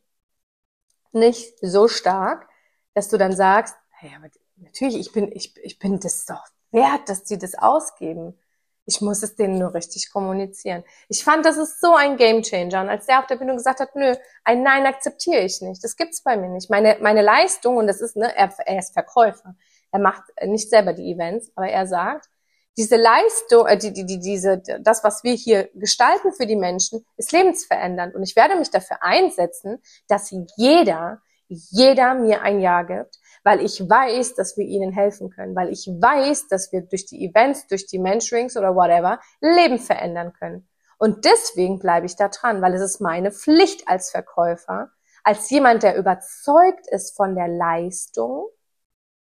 nicht 1.11 1.57
so 1.61 1.87
stark, 1.87 2.47
dass 2.93 3.09
du 3.09 3.17
dann 3.17 3.35
sagst, 3.35 3.75
hey, 3.89 4.11
aber 4.15 4.29
natürlich, 4.57 4.97
ich 4.97 5.11
bin, 5.11 5.31
ich, 5.31 5.55
ich 5.63 5.79
bin 5.79 5.99
das 5.99 6.25
doch 6.25 6.45
wert, 6.71 7.09
dass 7.09 7.27
sie 7.27 7.37
das 7.37 7.55
ausgeben. 7.55 8.37
Ich 8.85 9.01
muss 9.01 9.21
es 9.21 9.35
denen 9.35 9.59
nur 9.59 9.73
richtig 9.73 10.11
kommunizieren. 10.11 10.83
Ich 11.09 11.23
fand, 11.23 11.45
das 11.45 11.57
ist 11.57 11.81
so 11.81 11.93
ein 11.95 12.15
Gamechanger. 12.15 12.81
Und 12.81 12.89
als 12.89 13.05
der 13.05 13.19
auf 13.19 13.27
der 13.27 13.35
Bühne 13.35 13.53
gesagt 13.53 13.81
hat, 13.81 13.95
nö, 13.95 14.15
ein 14.45 14.63
Nein 14.63 14.85
akzeptiere 14.85 15.41
ich 15.41 15.61
nicht. 15.61 15.83
Das 15.83 15.97
gibt's 15.97 16.23
bei 16.23 16.37
mir 16.37 16.49
nicht. 16.49 16.69
Meine, 16.69 16.97
meine 17.01 17.21
Leistung, 17.21 17.77
und 17.77 17.87
das 17.87 17.99
ist, 17.99 18.15
ne, 18.15 18.33
er, 18.35 18.53
er 18.65 18.79
ist 18.79 18.93
Verkäufer. 18.93 19.55
Er 19.91 19.99
macht 19.99 20.23
nicht 20.45 20.69
selber 20.69 20.93
die 20.93 21.11
Events, 21.11 21.51
aber 21.55 21.67
er 21.67 21.85
sagt, 21.85 22.29
diese 22.77 22.95
Leistung, 22.95 23.65
äh, 23.65 23.77
die, 23.77 23.91
die, 23.91 24.05
die, 24.05 24.19
diese, 24.19 24.61
das, 24.79 25.03
was 25.03 25.23
wir 25.23 25.33
hier 25.33 25.69
gestalten 25.73 26.31
für 26.31 26.45
die 26.45 26.55
Menschen, 26.55 27.05
ist 27.17 27.31
lebensverändernd. 27.31 28.15
Und 28.15 28.23
ich 28.23 28.35
werde 28.35 28.55
mich 28.55 28.69
dafür 28.69 29.01
einsetzen, 29.01 29.81
dass 30.07 30.33
jeder, 30.55 31.21
jeder 31.47 32.13
mir 32.13 32.41
ein 32.43 32.61
Ja 32.61 32.83
gibt, 32.83 33.19
weil 33.43 33.61
ich 33.61 33.81
weiß, 33.81 34.35
dass 34.35 34.57
wir 34.57 34.65
ihnen 34.65 34.91
helfen 34.91 35.29
können, 35.29 35.55
weil 35.55 35.69
ich 35.71 35.87
weiß, 35.87 36.47
dass 36.47 36.71
wir 36.71 36.81
durch 36.81 37.05
die 37.05 37.25
Events, 37.25 37.67
durch 37.67 37.87
die 37.87 37.99
Mentorings 37.99 38.57
oder 38.57 38.75
whatever 38.75 39.19
Leben 39.41 39.79
verändern 39.79 40.33
können. 40.33 40.67
Und 40.99 41.25
deswegen 41.25 41.79
bleibe 41.79 42.05
ich 42.05 42.15
da 42.15 42.27
dran, 42.27 42.61
weil 42.61 42.73
es 42.73 42.81
ist 42.81 42.99
meine 42.99 43.31
Pflicht 43.31 43.87
als 43.87 44.11
Verkäufer, 44.11 44.91
als 45.23 45.49
jemand, 45.49 45.83
der 45.83 45.97
überzeugt 45.97 46.87
ist 46.87 47.15
von 47.15 47.35
der 47.35 47.47
Leistung, 47.47 48.47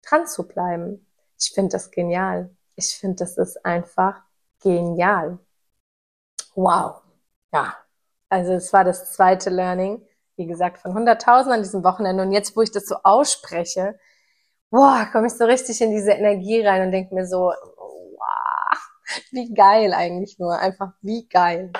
dran 0.01 0.27
zu 0.27 0.47
bleiben. 0.47 1.07
Ich 1.39 1.51
finde 1.53 1.71
das 1.71 1.91
genial. 1.91 2.55
Ich 2.75 2.97
finde, 2.97 3.17
das 3.17 3.37
ist 3.37 3.65
einfach 3.65 4.21
genial. 4.61 5.39
Wow. 6.55 7.01
Ja. 7.53 7.75
Also 8.29 8.53
es 8.53 8.73
war 8.73 8.83
das 8.83 9.13
zweite 9.13 9.49
Learning, 9.49 10.01
wie 10.37 10.47
gesagt, 10.47 10.79
von 10.79 10.93
100.000 10.93 11.51
an 11.51 11.61
diesem 11.61 11.83
Wochenende. 11.83 12.23
Und 12.23 12.31
jetzt, 12.31 12.55
wo 12.55 12.61
ich 12.61 12.71
das 12.71 12.85
so 12.85 12.95
ausspreche, 13.03 13.99
boah, 14.71 15.07
komme 15.11 15.27
ich 15.27 15.33
so 15.33 15.45
richtig 15.45 15.79
in 15.81 15.91
diese 15.91 16.11
Energie 16.11 16.65
rein 16.65 16.81
und 16.83 16.91
denke 16.91 17.13
mir 17.13 17.27
so, 17.27 17.53
wow, 18.17 18.77
wie 19.31 19.53
geil 19.53 19.93
eigentlich 19.93 20.39
nur, 20.39 20.57
einfach 20.57 20.93
wie 21.01 21.27
geil. 21.27 21.71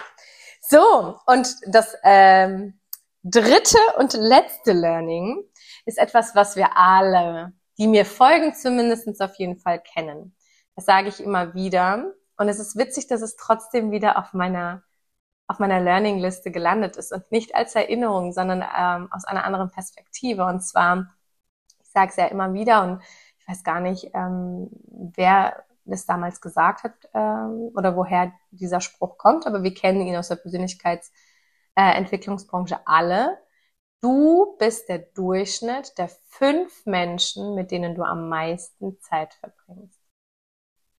So, 0.62 1.18
und 1.26 1.56
das 1.68 1.96
ähm, 2.04 2.80
dritte 3.24 3.80
und 3.98 4.14
letzte 4.14 4.74
Learning 4.74 5.44
ist 5.86 5.98
etwas, 5.98 6.36
was 6.36 6.56
wir 6.56 6.78
alle, 6.78 7.54
die 7.78 7.88
mir 7.88 8.06
folgen, 8.06 8.54
zumindestens 8.54 9.22
auf 9.22 9.36
jeden 9.36 9.58
Fall 9.58 9.82
kennen. 9.82 10.36
Das 10.76 10.86
sage 10.86 11.10
ich 11.10 11.20
immer 11.20 11.54
wieder. 11.54 12.14
Und 12.38 12.50
es 12.50 12.60
ist 12.60 12.78
witzig, 12.78 13.08
dass 13.08 13.22
es 13.22 13.36
trotzdem 13.36 13.92
wieder 13.92 14.18
auf 14.18 14.34
meiner 14.34 14.84
auf 15.48 15.60
meiner 15.60 15.82
Learning-Liste 15.82 16.52
gelandet 16.52 16.96
ist 16.98 17.12
und 17.12 17.30
nicht 17.32 17.54
als 17.54 17.76
Erinnerung, 17.76 18.32
sondern 18.32 18.62
ähm, 18.62 19.12
aus 19.12 19.26
einer 19.26 19.44
anderen 19.44 19.70
Perspektive. 19.72 20.46
Und 20.46 20.62
zwar 20.62 21.14
sage 21.94 22.10
es 22.10 22.18
ja 22.18 22.26
immer 22.26 22.54
wieder 22.54 22.84
und 22.84 23.02
ich 23.40 23.48
weiß 23.48 23.64
gar 23.64 23.80
nicht, 23.80 24.12
ähm, 24.14 24.70
wer 25.16 25.64
das 25.86 26.06
damals 26.06 26.42
gesagt 26.42 26.84
hat 26.84 26.94
ähm, 27.14 27.72
oder 27.76 27.96
woher 27.96 28.34
dieser 28.52 28.82
Spruch 28.82 29.18
kommt, 29.18 29.48
aber 29.48 29.64
wir 29.64 29.74
kennen 29.74 30.02
ihn 30.02 30.16
aus 30.16 30.28
der 30.30 30.36
Persönlichkeitsentwicklungsbranche 30.38 32.76
äh, 32.76 32.80
alle. 32.86 33.38
Du 34.02 34.56
bist 34.60 34.90
der 34.90 35.00
Durchschnitt 35.00 35.98
der 35.98 36.10
fünf 36.28 36.86
Menschen, 36.86 37.56
mit 37.56 37.72
denen 37.72 37.96
du 37.96 38.04
am 38.04 38.30
meisten 38.30 39.00
Zeit 39.02 39.34
verbringst. 39.36 40.03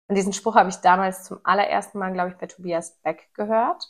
Und 0.08 0.16
diesen 0.16 0.32
Spruch 0.32 0.54
habe 0.56 0.68
ich 0.68 0.76
damals 0.76 1.24
zum 1.24 1.40
allerersten 1.44 1.98
Mal, 1.98 2.12
glaube 2.12 2.30
ich, 2.30 2.36
bei 2.36 2.46
Tobias 2.46 3.00
Beck 3.02 3.28
gehört. 3.34 3.84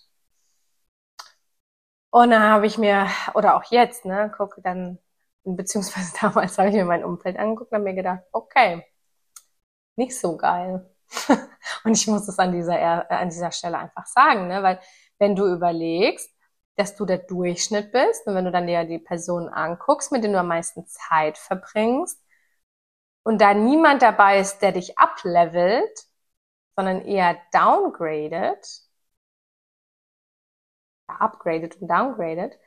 Und 2.10 2.30
dann 2.30 2.42
habe 2.42 2.66
ich 2.66 2.78
mir, 2.78 3.08
oder 3.34 3.56
auch 3.56 3.64
jetzt, 3.70 4.04
ne, 4.04 4.32
gucke 4.36 4.62
dann 4.62 4.98
beziehungsweise 5.44 6.14
damals 6.20 6.58
habe 6.58 6.68
ich 6.68 6.74
mir 6.74 6.84
mein 6.84 7.04
Umfeld 7.04 7.38
angeguckt 7.38 7.72
und 7.72 7.76
habe 7.76 7.84
mir 7.84 7.94
gedacht, 7.94 8.22
okay, 8.32 8.86
nicht 9.96 10.18
so 10.18 10.36
geil. 10.36 10.90
und 11.84 11.96
ich 11.96 12.06
muss 12.06 12.28
es 12.28 12.38
an 12.38 12.52
dieser, 12.52 12.78
äh, 12.78 13.14
an 13.14 13.28
dieser 13.28 13.52
Stelle 13.52 13.78
einfach 13.78 14.06
sagen, 14.06 14.48
ne? 14.48 14.62
weil 14.62 14.80
wenn 15.18 15.36
du 15.36 15.46
überlegst, 15.46 16.30
dass 16.76 16.96
du 16.96 17.04
der 17.04 17.18
Durchschnitt 17.18 17.92
bist 17.92 18.26
und 18.26 18.34
wenn 18.34 18.44
du 18.44 18.50
dann 18.50 18.66
dir 18.66 18.84
die 18.84 18.98
Personen 18.98 19.48
anguckst, 19.48 20.10
mit 20.10 20.24
denen 20.24 20.32
du 20.34 20.40
am 20.40 20.48
meisten 20.48 20.86
Zeit 20.86 21.38
verbringst 21.38 22.23
und 23.24 23.40
da 23.40 23.54
niemand 23.54 24.02
dabei 24.02 24.38
ist, 24.38 24.60
der 24.60 24.72
dich 24.72 24.94
uplevelt, 24.98 26.06
sondern 26.76 27.02
eher 27.02 27.36
downgradet, 27.52 28.82
upgradet 31.06 31.80
und 31.80 31.88
downgradet, 31.88 32.58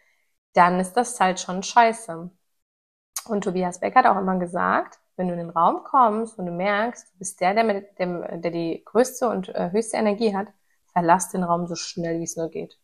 dann 0.54 0.80
ist 0.80 0.94
das 0.94 1.20
halt 1.20 1.40
schon 1.40 1.64
scheiße. 1.64 2.32
Und 3.28 3.44
Tobias 3.44 3.80
Beck 3.80 3.96
hat 3.96 4.06
auch 4.08 4.18
immer 4.18 4.40
gesagt, 4.40 5.00
wenn 5.16 5.28
du 5.28 5.34
in 5.34 5.40
den 5.40 5.50
Raum 5.50 5.84
kommst 5.84 6.38
und 6.40 6.46
du 6.48 6.52
merkst, 6.52 7.14
du 7.14 7.18
bist 7.20 7.40
der, 7.42 7.54
der, 7.54 7.64
mit 7.64 8.00
dem, 8.00 8.24
der 8.42 8.52
die 8.52 8.84
größte 8.86 9.30
und 9.30 9.50
äh, 9.50 9.72
höchste 9.72 9.98
Energie 9.98 10.36
hat, 10.36 10.48
verlass 10.94 11.30
den 11.30 11.44
Raum 11.44 11.68
so 11.68 11.76
schnell, 11.76 12.20
wie 12.20 12.24
es 12.24 12.38
nur 12.38 12.50
geht. 12.50 12.80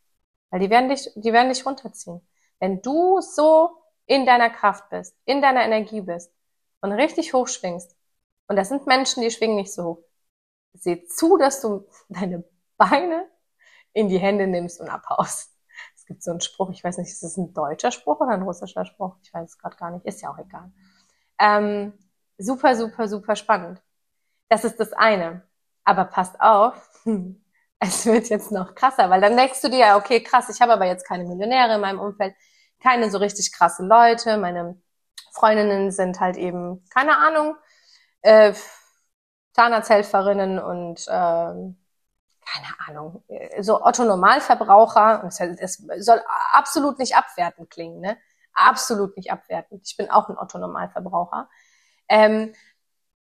Weil 0.49 0.59
die 0.59 0.69
werden 0.69 0.89
dich, 0.89 1.09
die 1.15 1.33
werden 1.33 1.49
dich 1.49 1.65
runterziehen. 1.65 2.21
Wenn 2.59 2.81
du 2.81 3.21
so 3.21 3.71
in 4.05 4.25
deiner 4.25 4.49
Kraft 4.49 4.89
bist, 4.89 5.17
in 5.25 5.41
deiner 5.41 5.63
Energie 5.63 6.01
bist 6.01 6.31
und 6.83 6.91
richtig 6.91 7.33
hoch 7.33 7.47
schwingst, 7.47 7.95
und 8.47 8.57
das 8.57 8.69
sind 8.69 8.85
Menschen, 8.85 9.23
die 9.23 9.31
schwingen 9.31 9.55
nicht 9.55 9.73
so 9.73 9.83
hoch, 9.83 10.03
seh 10.73 11.05
zu, 11.05 11.37
dass 11.37 11.61
du 11.61 11.87
deine 12.09 12.43
Beine 12.77 13.27
in 13.93 14.09
die 14.09 14.19
Hände 14.19 14.47
nimmst 14.47 14.81
und 14.81 14.89
abhaust. 14.89 15.51
Es 15.95 16.05
gibt 16.05 16.21
so 16.21 16.31
einen 16.31 16.41
Spruch, 16.41 16.69
ich 16.71 16.83
weiß 16.83 16.97
nicht, 16.97 17.09
ist 17.09 17.23
das 17.23 17.37
ein 17.37 17.53
deutscher 17.53 17.91
Spruch 17.91 18.19
oder 18.19 18.31
ein 18.31 18.41
russischer 18.43 18.85
Spruch? 18.85 19.15
Ich 19.23 19.33
weiß 19.33 19.49
es 19.49 19.57
gerade 19.57 19.77
gar 19.77 19.91
nicht, 19.91 20.05
ist 20.05 20.21
ja 20.21 20.31
auch 20.31 20.37
egal. 20.37 20.71
Ähm, 21.39 21.93
super, 22.37 22.75
super, 22.75 23.07
super 23.07 23.35
spannend. 23.35 23.81
Das 24.49 24.65
ist 24.65 24.79
das 24.79 24.93
eine. 24.93 25.43
Aber 25.85 26.05
passt 26.05 26.39
auf, 26.41 26.89
es 27.79 28.05
wird 28.05 28.29
jetzt 28.29 28.51
noch 28.51 28.75
krasser, 28.75 29.09
weil 29.09 29.21
dann 29.21 29.37
denkst 29.37 29.61
du 29.61 29.69
dir, 29.69 29.95
okay, 29.97 30.21
krass, 30.21 30.49
ich 30.49 30.61
habe 30.61 30.73
aber 30.73 30.85
jetzt 30.85 31.07
keine 31.07 31.25
Millionäre 31.25 31.75
in 31.75 31.81
meinem 31.81 31.99
Umfeld, 31.99 32.35
keine 32.81 33.09
so 33.09 33.17
richtig 33.17 33.51
krasse 33.53 33.85
Leute, 33.85 34.37
meine 34.37 34.81
Freundinnen 35.33 35.91
sind 35.91 36.19
halt 36.19 36.37
eben, 36.37 36.85
keine 36.93 37.17
Ahnung, 37.17 37.55
äh, 38.21 38.53
Zahnarzthelferinnen 39.53 40.59
und 40.59 41.07
äh, 41.07 41.73
keine 42.45 42.67
Ahnung, 42.87 43.23
so 43.61 43.81
Otto 43.81 44.03
Normalverbraucher, 44.03 45.23
es 45.59 45.81
soll 45.97 46.21
absolut 46.51 46.99
nicht 46.99 47.15
abwertend 47.15 47.69
klingen, 47.69 47.99
ne? 48.01 48.17
Absolut 48.53 49.17
nicht 49.17 49.31
abwertend. 49.31 49.81
Ich 49.85 49.97
bin 49.97 50.11
auch 50.11 50.29
ein 50.29 50.37
Otto 50.37 50.59
Normalverbraucher. 50.59 51.49
Ähm, 52.07 52.53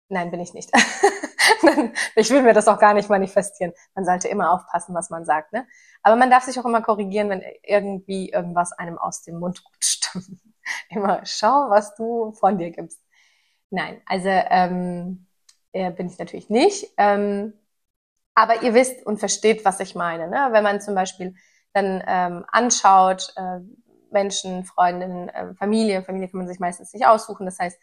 nein, 0.08 0.30
bin 0.30 0.40
ich 0.40 0.52
nicht. 0.52 0.70
ich 2.16 2.30
will 2.30 2.42
mir 2.42 2.52
das 2.52 2.68
auch 2.68 2.78
gar 2.78 2.94
nicht 2.94 3.08
manifestieren. 3.08 3.72
Man 3.94 4.04
sollte 4.04 4.28
immer 4.28 4.50
aufpassen, 4.52 4.94
was 4.94 5.08
man 5.08 5.24
sagt, 5.24 5.52
ne? 5.52 5.66
Aber 6.02 6.16
man 6.16 6.30
darf 6.30 6.44
sich 6.44 6.58
auch 6.58 6.66
immer 6.66 6.82
korrigieren, 6.82 7.30
wenn 7.30 7.42
irgendwie 7.62 8.30
irgendwas 8.30 8.72
einem 8.72 8.98
aus 8.98 9.22
dem 9.22 9.38
Mund 9.38 9.62
rutscht. 9.64 10.14
immer 10.90 11.20
schau, 11.24 11.70
was 11.70 11.94
du 11.94 12.32
von 12.32 12.58
dir 12.58 12.70
gibst. 12.70 13.00
Nein, 13.70 14.02
also 14.06 14.28
ähm, 14.28 15.26
äh, 15.72 15.90
bin 15.90 16.06
ich 16.08 16.18
natürlich 16.18 16.50
nicht. 16.50 16.88
Ähm, 16.98 17.54
aber 18.34 18.62
ihr 18.62 18.74
wisst 18.74 19.04
und 19.06 19.18
versteht, 19.18 19.64
was 19.64 19.80
ich 19.80 19.94
meine. 19.94 20.28
Ne? 20.28 20.48
Wenn 20.52 20.64
man 20.64 20.80
zum 20.80 20.94
Beispiel 20.94 21.34
dann 21.72 22.02
ähm, 22.06 22.44
anschaut, 22.50 23.32
äh, 23.36 23.60
Menschen, 24.10 24.64
Freundinnen, 24.64 25.28
äh, 25.28 25.54
Familie, 25.54 26.02
Familie 26.02 26.28
kann 26.28 26.38
man 26.38 26.48
sich 26.48 26.60
meistens 26.60 26.92
nicht 26.92 27.06
aussuchen. 27.06 27.46
Das 27.46 27.58
heißt, 27.58 27.78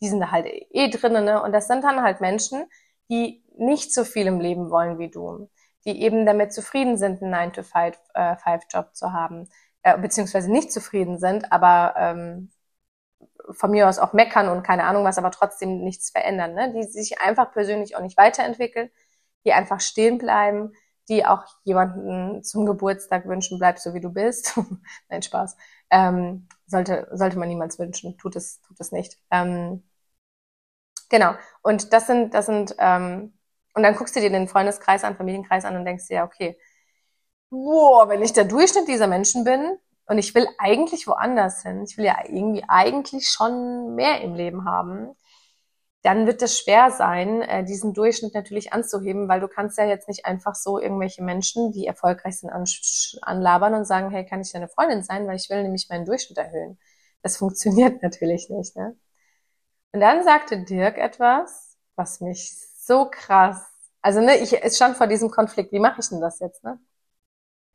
die 0.00 0.08
sind 0.08 0.20
da 0.20 0.30
halt 0.30 0.46
eh 0.46 0.88
drinnen. 0.88 1.24
Ne? 1.24 1.42
Und 1.42 1.52
das 1.52 1.66
sind 1.66 1.84
dann 1.84 2.02
halt 2.02 2.20
Menschen, 2.20 2.64
die 3.10 3.44
nicht 3.56 3.92
so 3.92 4.04
viel 4.04 4.26
im 4.26 4.40
Leben 4.40 4.70
wollen 4.70 4.98
wie 4.98 5.10
du, 5.10 5.50
die 5.84 6.02
eben 6.02 6.26
damit 6.26 6.52
zufrieden 6.52 6.96
sind, 6.96 7.22
einen 7.22 7.52
9-to-5-Job 7.52 8.86
äh, 8.90 8.92
zu 8.92 9.12
haben, 9.12 9.48
äh, 9.84 9.98
beziehungsweise 9.98 10.50
nicht 10.50 10.72
zufrieden 10.72 11.18
sind, 11.18 11.52
aber 11.52 11.94
ähm, 11.96 12.50
von 13.50 13.70
mir 13.70 13.88
aus 13.88 13.98
auch 13.98 14.12
meckern 14.14 14.48
und 14.48 14.62
keine 14.62 14.84
Ahnung 14.84 15.04
was, 15.04 15.18
aber 15.18 15.30
trotzdem 15.30 15.84
nichts 15.84 16.10
verändern, 16.10 16.54
ne? 16.54 16.72
die 16.72 16.84
sich 16.84 17.20
einfach 17.20 17.52
persönlich 17.52 17.96
auch 17.96 18.00
nicht 18.00 18.16
weiterentwickeln, 18.16 18.90
die 19.44 19.52
einfach 19.52 19.80
stehen 19.80 20.18
bleiben, 20.18 20.72
die 21.08 21.26
auch 21.26 21.44
jemanden 21.64 22.42
zum 22.42 22.64
Geburtstag 22.64 23.26
wünschen, 23.26 23.58
bleib 23.58 23.78
so 23.78 23.92
wie 23.92 24.00
du 24.00 24.10
bist. 24.10 24.58
Nein, 25.10 25.22
Spaß. 25.22 25.56
Ähm, 25.90 26.48
sollte, 26.66 27.08
sollte 27.12 27.38
man 27.38 27.48
niemals 27.48 27.78
wünschen. 27.78 28.16
Tut 28.16 28.36
es, 28.36 28.62
tut 28.62 28.80
es 28.80 28.90
nicht. 28.90 29.18
Ähm, 29.30 29.82
genau. 31.10 31.34
Und 31.60 31.92
das 31.92 32.06
sind, 32.06 32.32
das 32.32 32.46
sind, 32.46 32.74
ähm, 32.78 33.34
und 33.74 33.82
dann 33.82 33.96
guckst 33.96 34.16
du 34.16 34.20
dir 34.20 34.30
den 34.30 34.48
Freundeskreis 34.48 35.04
an, 35.04 35.16
Familienkreis 35.16 35.66
an 35.66 35.76
und 35.76 35.84
denkst 35.84 36.06
dir, 36.08 36.14
ja, 36.14 36.24
okay, 36.24 36.58
boah, 37.54 38.08
wenn 38.08 38.22
ich 38.22 38.32
der 38.32 38.44
Durchschnitt 38.44 38.88
dieser 38.88 39.06
Menschen 39.06 39.44
bin 39.44 39.78
und 40.06 40.18
ich 40.18 40.34
will 40.34 40.46
eigentlich 40.58 41.06
woanders 41.06 41.62
hin, 41.62 41.84
ich 41.84 41.96
will 41.96 42.04
ja 42.04 42.16
irgendwie 42.26 42.64
eigentlich 42.68 43.28
schon 43.28 43.94
mehr 43.94 44.20
im 44.20 44.34
Leben 44.34 44.64
haben, 44.64 45.14
dann 46.02 46.26
wird 46.26 46.42
es 46.42 46.58
schwer 46.58 46.90
sein, 46.90 47.40
äh, 47.40 47.64
diesen 47.64 47.94
Durchschnitt 47.94 48.34
natürlich 48.34 48.74
anzuheben, 48.74 49.26
weil 49.28 49.40
du 49.40 49.48
kannst 49.48 49.78
ja 49.78 49.86
jetzt 49.86 50.06
nicht 50.06 50.26
einfach 50.26 50.54
so 50.54 50.78
irgendwelche 50.78 51.22
Menschen, 51.22 51.72
die 51.72 51.86
erfolgreich 51.86 52.40
sind, 52.40 52.50
anlabern 53.22 53.72
und 53.74 53.86
sagen, 53.86 54.10
hey, 54.10 54.26
kann 54.26 54.42
ich 54.42 54.52
deine 54.52 54.68
Freundin 54.68 55.02
sein, 55.02 55.26
weil 55.26 55.36
ich 55.36 55.48
will 55.48 55.62
nämlich 55.62 55.88
meinen 55.88 56.04
Durchschnitt 56.04 56.36
erhöhen. 56.36 56.78
Das 57.22 57.38
funktioniert 57.38 58.02
natürlich 58.02 58.50
nicht. 58.50 58.76
Ne? 58.76 58.96
Und 59.92 60.00
dann 60.00 60.24
sagte 60.24 60.62
Dirk 60.64 60.98
etwas, 60.98 61.78
was 61.96 62.20
mich 62.20 62.54
so 62.78 63.08
krass, 63.10 63.64
also 64.02 64.20
ne, 64.20 64.36
ich 64.36 64.52
ist 64.52 64.76
schon 64.76 64.94
vor 64.94 65.06
diesem 65.06 65.30
Konflikt, 65.30 65.72
wie 65.72 65.78
mache 65.78 66.00
ich 66.00 66.10
denn 66.10 66.20
das 66.20 66.38
jetzt? 66.40 66.62
Ne? 66.64 66.78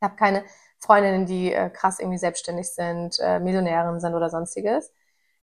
Ich 0.00 0.04
habe 0.04 0.16
keine 0.16 0.44
Freundinnen, 0.78 1.26
die 1.26 1.52
äh, 1.52 1.68
krass 1.68 2.00
irgendwie 2.00 2.16
selbstständig 2.16 2.70
sind, 2.70 3.18
äh, 3.20 3.38
Millionären 3.38 4.00
sind 4.00 4.14
oder 4.14 4.30
sonstiges. 4.30 4.92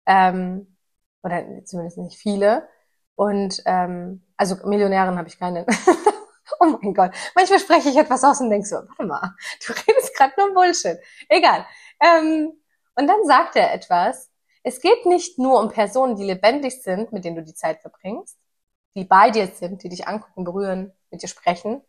Ähm, 0.08 0.76
oder 1.22 1.44
zumindest 1.66 2.00
nicht 2.00 2.18
viele. 2.18 2.68
Und 3.16 3.62
ähm, 3.66 4.26
also 4.36 4.56
Millionären 4.68 5.18
habe 5.18 5.28
ich 5.28 5.38
keine. 5.38 5.66
oh 6.60 6.78
mein 6.82 6.94
Gott. 6.96 7.12
Manchmal 7.36 7.60
spreche 7.60 7.90
ich 7.90 7.98
etwas 7.98 8.24
aus 8.24 8.42
und 8.42 8.50
denke 8.50 8.68
so, 8.68 8.78
warte 8.78 9.06
mal, 9.06 9.36
du 9.66 9.74
redest 9.74 10.16
gerade 10.16 10.34
nur 10.38 10.54
Bullshit. 10.56 10.98
Egal. 11.30 11.66
Ähm, 12.00 12.54
und 12.96 13.08
dann 13.08 13.26
sagt 13.26 13.56
er 13.56 13.74
etwas. 13.74 14.32
Es 14.64 14.82
geht 14.82 15.06
nicht 15.06 15.38
nur 15.38 15.60
um 15.60 15.70
Personen, 15.70 16.16
die 16.16 16.26
lebendig 16.26 16.82
sind, 16.82 17.12
mit 17.12 17.24
denen 17.26 17.36
du 17.36 17.44
die 17.44 17.54
Zeit 17.54 17.80
verbringst, 17.82 18.38
die 18.96 19.06
bei 19.06 19.30
dir 19.30 19.48
sind, 19.48 19.84
die 19.84 19.90
dich 19.90 20.08
angucken, 20.08 20.44
berühren, 20.44 20.94
mit 21.12 21.22
dir 21.22 21.28
sprechen, 21.28 21.84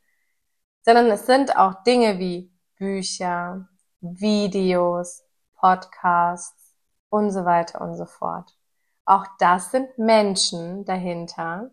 sondern 0.82 1.06
es 1.10 1.26
sind 1.26 1.56
auch 1.56 1.82
Dinge 1.82 2.18
wie 2.18 2.52
Bücher, 2.78 3.68
Videos, 4.00 5.24
Podcasts 5.56 6.74
und 7.10 7.30
so 7.30 7.44
weiter 7.44 7.80
und 7.80 7.96
so 7.96 8.06
fort. 8.06 8.56
Auch 9.04 9.26
das 9.38 9.70
sind 9.70 9.98
Menschen 9.98 10.84
dahinter. 10.84 11.70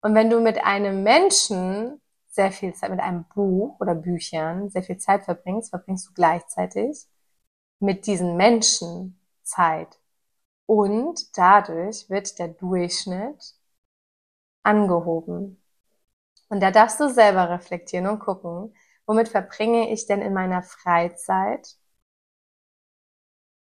Und 0.00 0.14
wenn 0.14 0.30
du 0.30 0.40
mit 0.40 0.64
einem 0.64 1.02
Menschen 1.02 2.00
sehr 2.28 2.52
viel 2.52 2.74
Zeit, 2.74 2.90
mit 2.90 3.00
einem 3.00 3.24
Buch 3.34 3.78
oder 3.80 3.94
Büchern 3.94 4.68
sehr 4.70 4.82
viel 4.82 4.98
Zeit 4.98 5.24
verbringst, 5.24 5.70
verbringst 5.70 6.08
du 6.08 6.12
gleichzeitig 6.14 7.06
mit 7.78 8.06
diesen 8.06 8.36
Menschen 8.36 9.20
Zeit. 9.42 9.98
Und 10.66 11.36
dadurch 11.36 12.08
wird 12.08 12.38
der 12.38 12.48
Durchschnitt 12.48 13.54
angehoben. 14.62 15.62
Und 16.48 16.60
da 16.60 16.70
darfst 16.70 17.00
du 17.00 17.08
selber 17.08 17.50
reflektieren 17.50 18.06
und 18.06 18.18
gucken, 18.20 18.74
womit 19.06 19.28
verbringe 19.28 19.92
ich 19.92 20.06
denn 20.06 20.22
in 20.22 20.32
meiner 20.34 20.62
Freizeit 20.62 21.76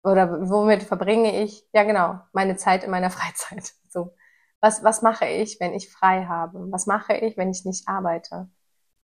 oder 0.03 0.49
womit 0.49 0.85
verbringe 0.85 1.43
ich, 1.43 1.67
ja 1.73 1.83
genau, 1.83 2.21
meine 2.33 2.57
Zeit 2.57 2.85
in 2.85 2.91
meiner 2.91 3.11
Freizeit. 3.11 3.73
So. 3.89 4.15
Was, 4.61 4.83
was 4.85 5.03
mache 5.03 5.27
ich, 5.27 5.61
wenn 5.61 5.75
ich 5.75 5.91
frei 5.91 6.25
habe? 6.25 6.71
Was 6.71 6.87
mache 6.87 7.15
ich, 7.15 7.37
wenn 7.37 7.51
ich 7.51 7.65
nicht 7.65 7.89
arbeite? 7.89 8.49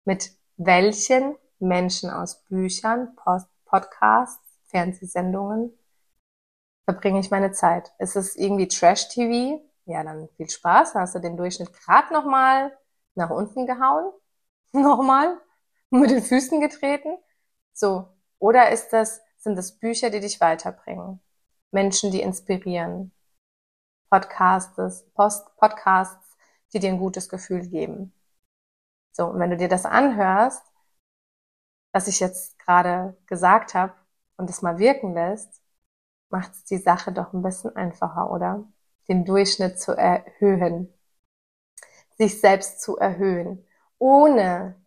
Mit 0.05 0.31
welchen 0.57 1.37
Menschen 1.59 2.11
aus 2.11 2.45
Büchern, 2.45 3.17
Post, 3.17 3.49
Podcasts, 3.65 4.47
Fernsehsendungen 4.67 5.73
verbringe 6.85 7.21
ich 7.21 7.31
meine 7.31 7.53
Zeit? 7.53 7.93
Ist 7.99 8.17
es 8.17 8.37
irgendwie 8.37 8.69
Trash-TV? 8.69 9.63
Ja, 9.87 10.05
dann 10.05 10.29
viel 10.37 10.49
Spaß. 10.49 10.95
Hast 10.95 11.15
du 11.15 11.21
den 11.21 11.37
Durchschnitt 11.37 11.73
gerade 11.73 12.13
nochmal 12.13 12.77
nach 13.15 13.31
unten 13.31 13.67
gehauen? 13.67 14.13
nochmal? 14.73 15.41
Mit 15.93 16.11
den 16.11 16.23
Füßen 16.23 16.61
getreten? 16.61 17.19
So. 17.75 18.09
Oder 18.39 18.71
ist 18.71 18.91
das 18.95 19.21
sind 19.37 19.59
es 19.59 19.79
Bücher, 19.79 20.09
die 20.09 20.21
dich 20.21 20.41
weiterbringen, 20.41 21.21
Menschen, 21.71 22.11
die 22.11 22.23
inspirieren, 22.23 23.13
Podcasts, 24.09 25.05
Post, 25.15 25.55
Podcasts, 25.57 26.37
die 26.73 26.79
dir 26.79 26.91
ein 26.91 26.99
gutes 26.99 27.29
Gefühl 27.29 27.69
geben. 27.69 28.15
So, 29.13 29.27
und 29.27 29.39
wenn 29.39 29.51
du 29.51 29.59
dir 29.59 29.69
das 29.69 29.85
anhörst, 29.85 30.63
was 31.93 32.09
ich 32.09 32.21
jetzt 32.21 32.59
gerade 32.59 33.17
gesagt 33.27 33.75
habe 33.75 33.93
und 34.39 34.49
es 34.49 34.63
mal 34.63 34.79
wirken 34.79 35.13
lässt, 35.13 35.61
macht 36.31 36.53
es 36.53 36.65
die 36.65 36.79
Sache 36.79 37.13
doch 37.13 37.35
ein 37.35 37.43
bisschen 37.43 37.77
einfacher, 37.77 38.31
oder? 38.31 38.65
Den 39.09 39.27
Durchschnitt 39.27 39.79
zu 39.79 39.93
erhöhen. 39.93 40.93
sich 42.17 42.41
selbst 42.41 42.81
zu 42.81 42.97
erhöhen, 42.97 43.67
ohne 43.99 44.82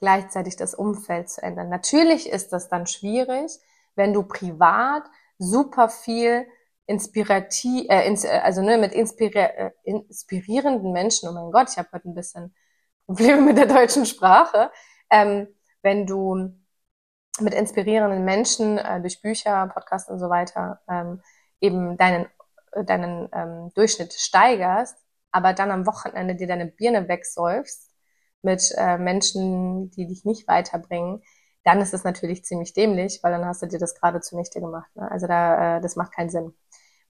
gleichzeitig 0.00 0.56
das 0.56 0.74
Umfeld 0.74 1.28
zu 1.28 1.42
ändern. 1.42 1.68
Natürlich 1.68 2.28
ist 2.28 2.52
das 2.52 2.68
dann 2.68 2.86
schwierig, 2.86 3.58
wenn 3.94 4.12
du 4.12 4.22
privat 4.22 5.04
super 5.38 5.88
viel 5.88 6.46
inspirativ, 6.86 7.86
äh, 7.90 8.06
ins, 8.06 8.24
äh, 8.24 8.40
also 8.42 8.62
ne, 8.62 8.78
mit 8.78 8.92
inspiri 8.92 9.38
äh, 9.38 9.70
inspirierenden 9.84 10.92
Menschen, 10.92 11.28
oh 11.28 11.32
mein 11.32 11.52
Gott, 11.52 11.68
ich 11.70 11.78
habe 11.78 11.88
heute 11.92 12.08
ein 12.08 12.14
bisschen 12.14 12.54
Probleme 13.06 13.42
mit 13.42 13.58
der 13.58 13.66
deutschen 13.66 14.06
Sprache, 14.06 14.70
ähm, 15.10 15.48
wenn 15.82 16.06
du 16.06 16.54
mit 17.40 17.54
inspirierenden 17.54 18.24
Menschen 18.24 18.78
äh, 18.78 19.00
durch 19.00 19.20
Bücher, 19.20 19.68
Podcasts 19.68 20.10
und 20.10 20.18
so 20.18 20.28
weiter 20.30 20.80
ähm, 20.88 21.22
eben 21.60 21.96
deinen, 21.96 22.26
deinen 22.84 23.28
ähm, 23.32 23.70
Durchschnitt 23.74 24.12
steigerst, 24.14 24.96
aber 25.30 25.52
dann 25.52 25.70
am 25.70 25.86
Wochenende 25.86 26.34
dir 26.36 26.46
deine 26.46 26.66
Birne 26.66 27.08
wegsäufst 27.08 27.87
mit 28.42 28.72
äh, 28.76 28.98
Menschen, 28.98 29.90
die 29.90 30.06
dich 30.06 30.24
nicht 30.24 30.48
weiterbringen, 30.48 31.22
dann 31.64 31.80
ist 31.80 31.92
es 31.92 32.04
natürlich 32.04 32.44
ziemlich 32.44 32.72
dämlich, 32.72 33.20
weil 33.22 33.32
dann 33.32 33.44
hast 33.44 33.62
du 33.62 33.66
dir 33.66 33.78
das 33.78 33.94
gerade 33.94 34.20
zunichte 34.20 34.60
gemacht. 34.60 34.90
Ne? 34.96 35.10
Also 35.10 35.26
da, 35.26 35.78
äh, 35.78 35.80
das 35.80 35.96
macht 35.96 36.14
keinen 36.14 36.30
Sinn. 36.30 36.54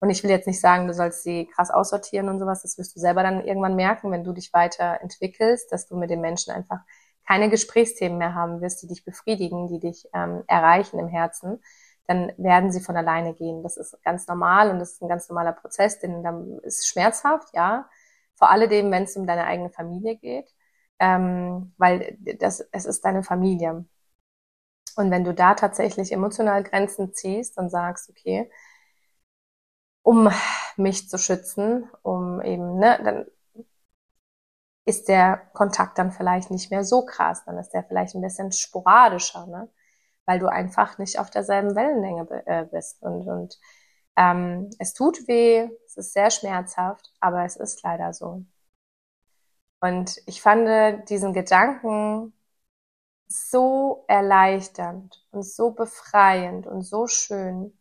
Und 0.01 0.11
ich 0.11 0.23
will 0.23 0.31
jetzt 0.31 0.47
nicht 0.47 0.61
sagen, 0.61 0.87
du 0.87 0.95
sollst 0.95 1.23
sie 1.23 1.47
krass 1.47 1.71
aussortieren 1.71 2.29
und 2.29 2.39
sowas. 2.39 2.63
Das 2.63 2.79
wirst 2.79 2.95
du 2.95 3.01
selber 3.01 3.23
dann 3.23 3.45
irgendwann 3.45 3.77
merken, 3.77 4.11
wenn 4.11 4.25
du 4.25 4.33
dich 4.33 4.53
weiterentwickelst, 4.53 5.73
dass 5.73 5.87
du 5.87 5.97
mit 5.97 6.11
den 6.11 6.21
Menschen 6.21 6.53
einfach 6.53 6.81
keine 7.27 7.51
Gesprächsthemen 7.51 8.19
mehr 8.19 8.35
haben 8.35 8.61
wirst, 8.61 8.83
die 8.83 8.87
dich 8.87 9.05
befriedigen, 9.05 9.69
die 9.69 9.81
dich 9.81 10.09
ähm, 10.15 10.45
erreichen 10.47 10.99
im 10.99 11.09
Herzen, 11.09 11.63
dann 12.07 12.33
werden 12.39 12.73
sie 12.73 12.81
von 12.81 12.97
alleine 12.97 13.35
gehen. 13.35 13.63
Das 13.63 13.77
ist 13.77 14.03
ganz 14.03 14.27
normal 14.27 14.71
und 14.71 14.79
das 14.79 14.93
ist 14.93 15.03
ein 15.03 15.09
ganz 15.09 15.29
normaler 15.29 15.53
Prozess, 15.53 16.01
denn 16.01 16.23
dann 16.23 16.59
ist 16.63 16.89
schmerzhaft, 16.89 17.49
ja. 17.55 17.89
Vor 18.35 18.51
alledem, 18.51 18.91
wenn 18.91 19.03
es 19.03 19.17
um 19.17 19.27
deine 19.27 19.45
eigene 19.45 19.69
Familie 19.69 20.17
geht, 20.17 20.49
ähm, 20.99 21.75
weil 21.79 22.19
das 22.39 22.61
es 22.73 22.87
ist 22.87 23.05
deine 23.05 23.23
Familie. 23.23 23.85
Und 24.97 25.11
wenn 25.11 25.25
du 25.25 25.33
da 25.35 25.55
tatsächlich 25.55 26.13
emotional 26.13 26.63
Grenzen 26.65 27.15
ziehst 27.15 27.57
und 27.59 27.71
sagst, 27.71 28.11
okay, 28.11 28.51
um 30.03 30.29
mich 30.77 31.09
zu 31.09 31.19
schützen, 31.19 31.89
um 32.03 32.41
eben, 32.43 32.79
ne, 32.79 32.99
dann 33.05 33.27
ist 34.85 35.09
der 35.09 35.37
Kontakt 35.53 35.99
dann 35.99 36.13
vielleicht 36.13 36.51
nicht 36.51 36.71
mehr 36.71 36.83
so 36.83 37.05
krass, 37.05 37.45
dann 37.45 37.59
ist 37.59 37.71
der 37.71 37.85
vielleicht 37.85 38.15
ein 38.15 38.23
bisschen 38.23 38.53
sporadischer, 38.53 39.47
ne? 39.47 39.69
weil 40.25 40.39
du 40.39 40.47
einfach 40.47 40.99
nicht 40.99 41.19
auf 41.19 41.31
derselben 41.31 41.75
Wellenlänge 41.77 42.27
äh, 42.47 42.65
bist. 42.65 43.03
Und, 43.03 43.29
und 43.29 43.59
ähm, 44.17 44.71
es 44.79 44.95
tut 44.95 45.29
weh, 45.29 45.69
es 45.87 45.97
ist 45.99 46.13
sehr 46.15 46.31
schmerzhaft, 46.31 47.13
aber 47.21 47.45
es 47.45 47.57
ist 47.57 47.83
leider 47.83 48.13
so. 48.15 48.45
Und 49.81 50.21
ich 50.27 50.43
fand 50.43 51.09
diesen 51.09 51.33
Gedanken 51.33 52.33
so 53.29 54.05
erleichternd 54.09 55.25
und 55.31 55.45
so 55.45 55.71
befreiend 55.71 56.67
und 56.67 56.83
so 56.83 57.07
schön, 57.07 57.79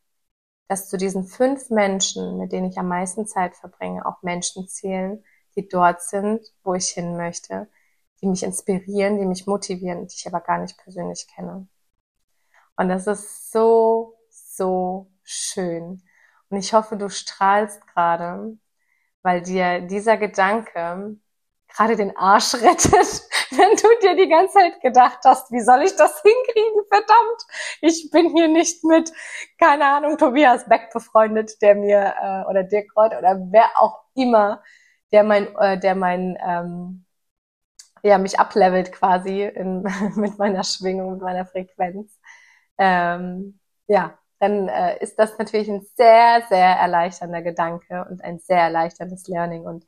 dass 0.67 0.89
zu 0.89 0.97
diesen 0.97 1.23
fünf 1.23 1.69
Menschen, 1.69 2.37
mit 2.37 2.51
denen 2.51 2.69
ich 2.69 2.77
am 2.77 2.89
meisten 2.89 3.25
Zeit 3.25 3.55
verbringe, 3.55 4.05
auch 4.05 4.21
Menschen 4.21 4.67
zählen, 4.67 5.23
die 5.55 5.67
dort 5.67 6.01
sind, 6.01 6.45
wo 6.63 6.73
ich 6.73 6.89
hin 6.89 7.15
möchte, 7.17 7.67
die 8.21 8.27
mich 8.27 8.43
inspirieren, 8.43 9.17
die 9.19 9.25
mich 9.25 9.47
motivieren, 9.47 10.07
die 10.07 10.15
ich 10.15 10.27
aber 10.27 10.41
gar 10.41 10.59
nicht 10.59 10.77
persönlich 10.77 11.27
kenne. 11.33 11.67
Und 12.75 12.89
das 12.89 13.07
ist 13.07 13.51
so, 13.51 14.17
so 14.29 15.09
schön. 15.23 16.03
Und 16.49 16.57
ich 16.57 16.73
hoffe, 16.73 16.97
du 16.97 17.09
strahlst 17.09 17.85
gerade, 17.87 18.57
weil 19.21 19.41
dir 19.41 19.81
dieser 19.81 20.17
Gedanke 20.17 21.17
gerade 21.75 21.95
den 21.95 22.15
Arsch 22.17 22.55
rettet, 22.55 22.93
wenn 23.51 23.75
du 23.75 23.87
dir 24.01 24.15
die 24.15 24.29
ganze 24.29 24.53
Zeit 24.53 24.81
gedacht 24.81 25.19
hast, 25.25 25.51
wie 25.51 25.61
soll 25.61 25.83
ich 25.83 25.95
das 25.95 26.21
hinkriegen, 26.21 26.83
verdammt, 26.89 27.41
ich 27.81 28.09
bin 28.11 28.29
hier 28.35 28.47
nicht 28.47 28.83
mit, 28.83 29.11
keine 29.59 29.85
Ahnung, 29.85 30.17
Tobias 30.17 30.67
Beck 30.67 30.89
befreundet, 30.91 31.61
der 31.61 31.75
mir, 31.75 32.13
äh, 32.21 32.49
oder 32.49 32.63
Dirk 32.63 32.95
Reuth 32.95 33.17
oder 33.17 33.37
wer 33.51 33.69
auch 33.75 34.03
immer, 34.15 34.61
der 35.11 35.23
mein, 35.23 35.55
äh, 35.57 35.79
der 35.79 35.95
mein, 35.95 36.37
ähm, 36.45 37.05
ja, 38.03 38.17
mich 38.17 38.39
ablevelt 38.39 38.91
quasi 38.91 39.43
in, 39.43 39.83
mit 40.15 40.37
meiner 40.37 40.63
Schwingung, 40.63 41.13
mit 41.13 41.21
meiner 41.21 41.45
Frequenz. 41.45 42.17
Ähm, 42.77 43.59
ja, 43.87 44.17
dann 44.39 44.67
äh, 44.67 44.97
ist 44.99 45.17
das 45.17 45.37
natürlich 45.37 45.69
ein 45.69 45.85
sehr, 45.95 46.43
sehr 46.49 46.75
erleichternder 46.77 47.41
Gedanke 47.41 48.05
und 48.09 48.23
ein 48.23 48.39
sehr 48.39 48.59
erleichterndes 48.61 49.27
Learning. 49.27 49.65
Und 49.65 49.85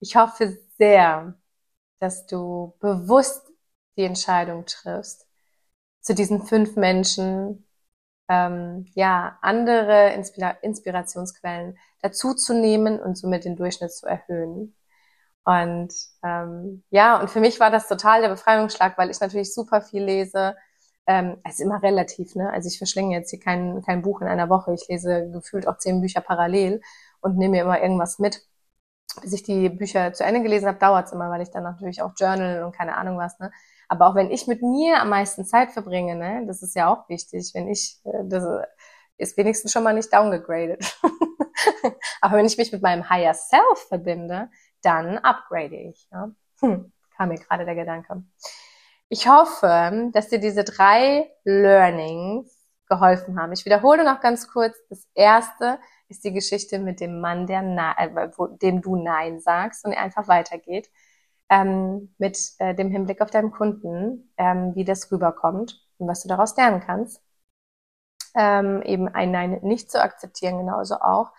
ich 0.00 0.16
hoffe 0.16 0.56
sehr, 0.78 1.34
dass 2.00 2.26
du 2.26 2.74
bewusst 2.80 3.50
die 3.96 4.04
Entscheidung 4.04 4.66
triffst, 4.66 5.26
zu 6.00 6.14
diesen 6.14 6.42
fünf 6.46 6.76
Menschen 6.76 7.66
ähm, 8.28 8.86
ja 8.94 9.38
andere 9.42 10.12
Inspira 10.14 10.50
Inspirationsquellen 10.62 11.78
dazuzunehmen 12.02 13.00
und 13.00 13.16
somit 13.16 13.44
den 13.44 13.56
Durchschnitt 13.56 13.92
zu 13.92 14.06
erhöhen. 14.06 14.74
Und 15.44 15.94
ähm, 16.22 16.84
ja, 16.90 17.20
und 17.20 17.30
für 17.30 17.40
mich 17.40 17.60
war 17.60 17.70
das 17.70 17.88
total 17.88 18.22
der 18.22 18.30
Befreiungsschlag, 18.30 18.96
weil 18.98 19.10
ich 19.10 19.20
natürlich 19.20 19.54
super 19.54 19.82
viel 19.82 20.02
lese. 20.04 20.56
Ähm, 21.06 21.38
es 21.44 21.54
ist 21.54 21.60
immer 21.60 21.82
relativ, 21.82 22.34
ne? 22.34 22.50
Also 22.50 22.68
ich 22.68 22.78
verschlinge 22.78 23.14
jetzt 23.16 23.30
hier 23.30 23.40
kein, 23.40 23.82
kein 23.82 24.02
Buch 24.02 24.22
in 24.22 24.28
einer 24.28 24.48
Woche. 24.48 24.72
Ich 24.74 24.88
lese 24.88 25.30
gefühlt 25.30 25.68
auch 25.68 25.78
zehn 25.78 26.00
Bücher 26.00 26.22
parallel 26.22 26.80
und 27.20 27.36
nehme 27.36 27.52
mir 27.52 27.62
immer 27.62 27.82
irgendwas 27.82 28.18
mit 28.18 28.42
bis 29.22 29.32
ich 29.32 29.42
die 29.42 29.68
Bücher 29.68 30.12
zu 30.12 30.24
Ende 30.24 30.42
gelesen 30.42 30.66
habe, 30.66 30.78
dauert 30.78 31.06
es 31.06 31.12
immer, 31.12 31.30
weil 31.30 31.42
ich 31.42 31.50
dann 31.50 31.62
natürlich 31.62 32.02
auch 32.02 32.12
journal 32.16 32.62
und 32.64 32.74
keine 32.74 32.96
Ahnung 32.96 33.18
was, 33.18 33.38
ne? 33.38 33.50
Aber 33.88 34.08
auch 34.08 34.14
wenn 34.14 34.30
ich 34.30 34.46
mit 34.46 34.62
mir 34.62 35.00
am 35.00 35.10
meisten 35.10 35.44
Zeit 35.44 35.70
verbringe, 35.70 36.16
ne, 36.16 36.44
das 36.46 36.62
ist 36.62 36.74
ja 36.74 36.92
auch 36.92 37.08
wichtig, 37.08 37.50
wenn 37.54 37.68
ich, 37.68 38.00
äh, 38.04 38.24
das 38.24 38.44
ist 39.18 39.36
wenigstens 39.36 39.72
schon 39.72 39.82
mal 39.82 39.94
nicht 39.94 40.12
downgegradet. 40.12 40.98
Aber 42.20 42.36
wenn 42.36 42.46
ich 42.46 42.56
mich 42.56 42.72
mit 42.72 42.82
meinem 42.82 43.08
Higher 43.08 43.34
Self 43.34 43.86
verbinde, 43.88 44.50
dann 44.82 45.18
upgrade 45.18 45.76
ich. 45.76 46.08
Ja? 46.10 46.30
Hm, 46.60 46.92
kam 47.16 47.28
mir 47.28 47.38
gerade 47.38 47.64
der 47.64 47.74
Gedanke. 47.74 48.24
Ich 49.08 49.28
hoffe, 49.28 50.10
dass 50.12 50.28
dir 50.28 50.40
diese 50.40 50.64
drei 50.64 51.30
Learnings 51.44 52.53
geholfen 52.88 53.38
haben. 53.40 53.52
Ich 53.52 53.64
wiederhole 53.64 54.04
noch 54.04 54.20
ganz 54.20 54.48
kurz. 54.48 54.76
Das 54.88 55.06
erste, 55.14 55.78
ist 56.08 56.24
die 56.24 56.32
Geschichte 56.32 56.78
mit 56.78 57.00
dem 57.00 57.20
Mann, 57.20 57.46
der 57.46 57.62
äh, 57.98 58.28
dem 58.62 58.82
du 58.82 58.96
Nein 58.96 59.40
sagst 59.40 59.84
und 59.84 59.92
er 59.92 60.02
einfach 60.02 60.28
weitergeht. 60.28 60.90
Ähm, 61.50 62.14
mit 62.18 62.38
äh, 62.58 62.74
dem 62.74 62.90
Hinblick 62.90 63.20
auf 63.20 63.30
deinen 63.30 63.50
Kunden, 63.50 64.32
ähm, 64.38 64.74
wie 64.74 64.84
das 64.84 65.10
rüberkommt 65.12 65.82
und 65.98 66.08
was 66.08 66.22
du 66.22 66.28
daraus 66.28 66.56
lernen 66.56 66.80
kannst. 66.80 67.22
Ähm, 68.34 68.82
eben 68.82 69.08
ein 69.08 69.30
Nein 69.30 69.60
nicht 69.62 69.90
zu 69.90 70.02
akzeptieren, 70.02 70.58
genauso 70.58 70.96
auch 70.96 71.32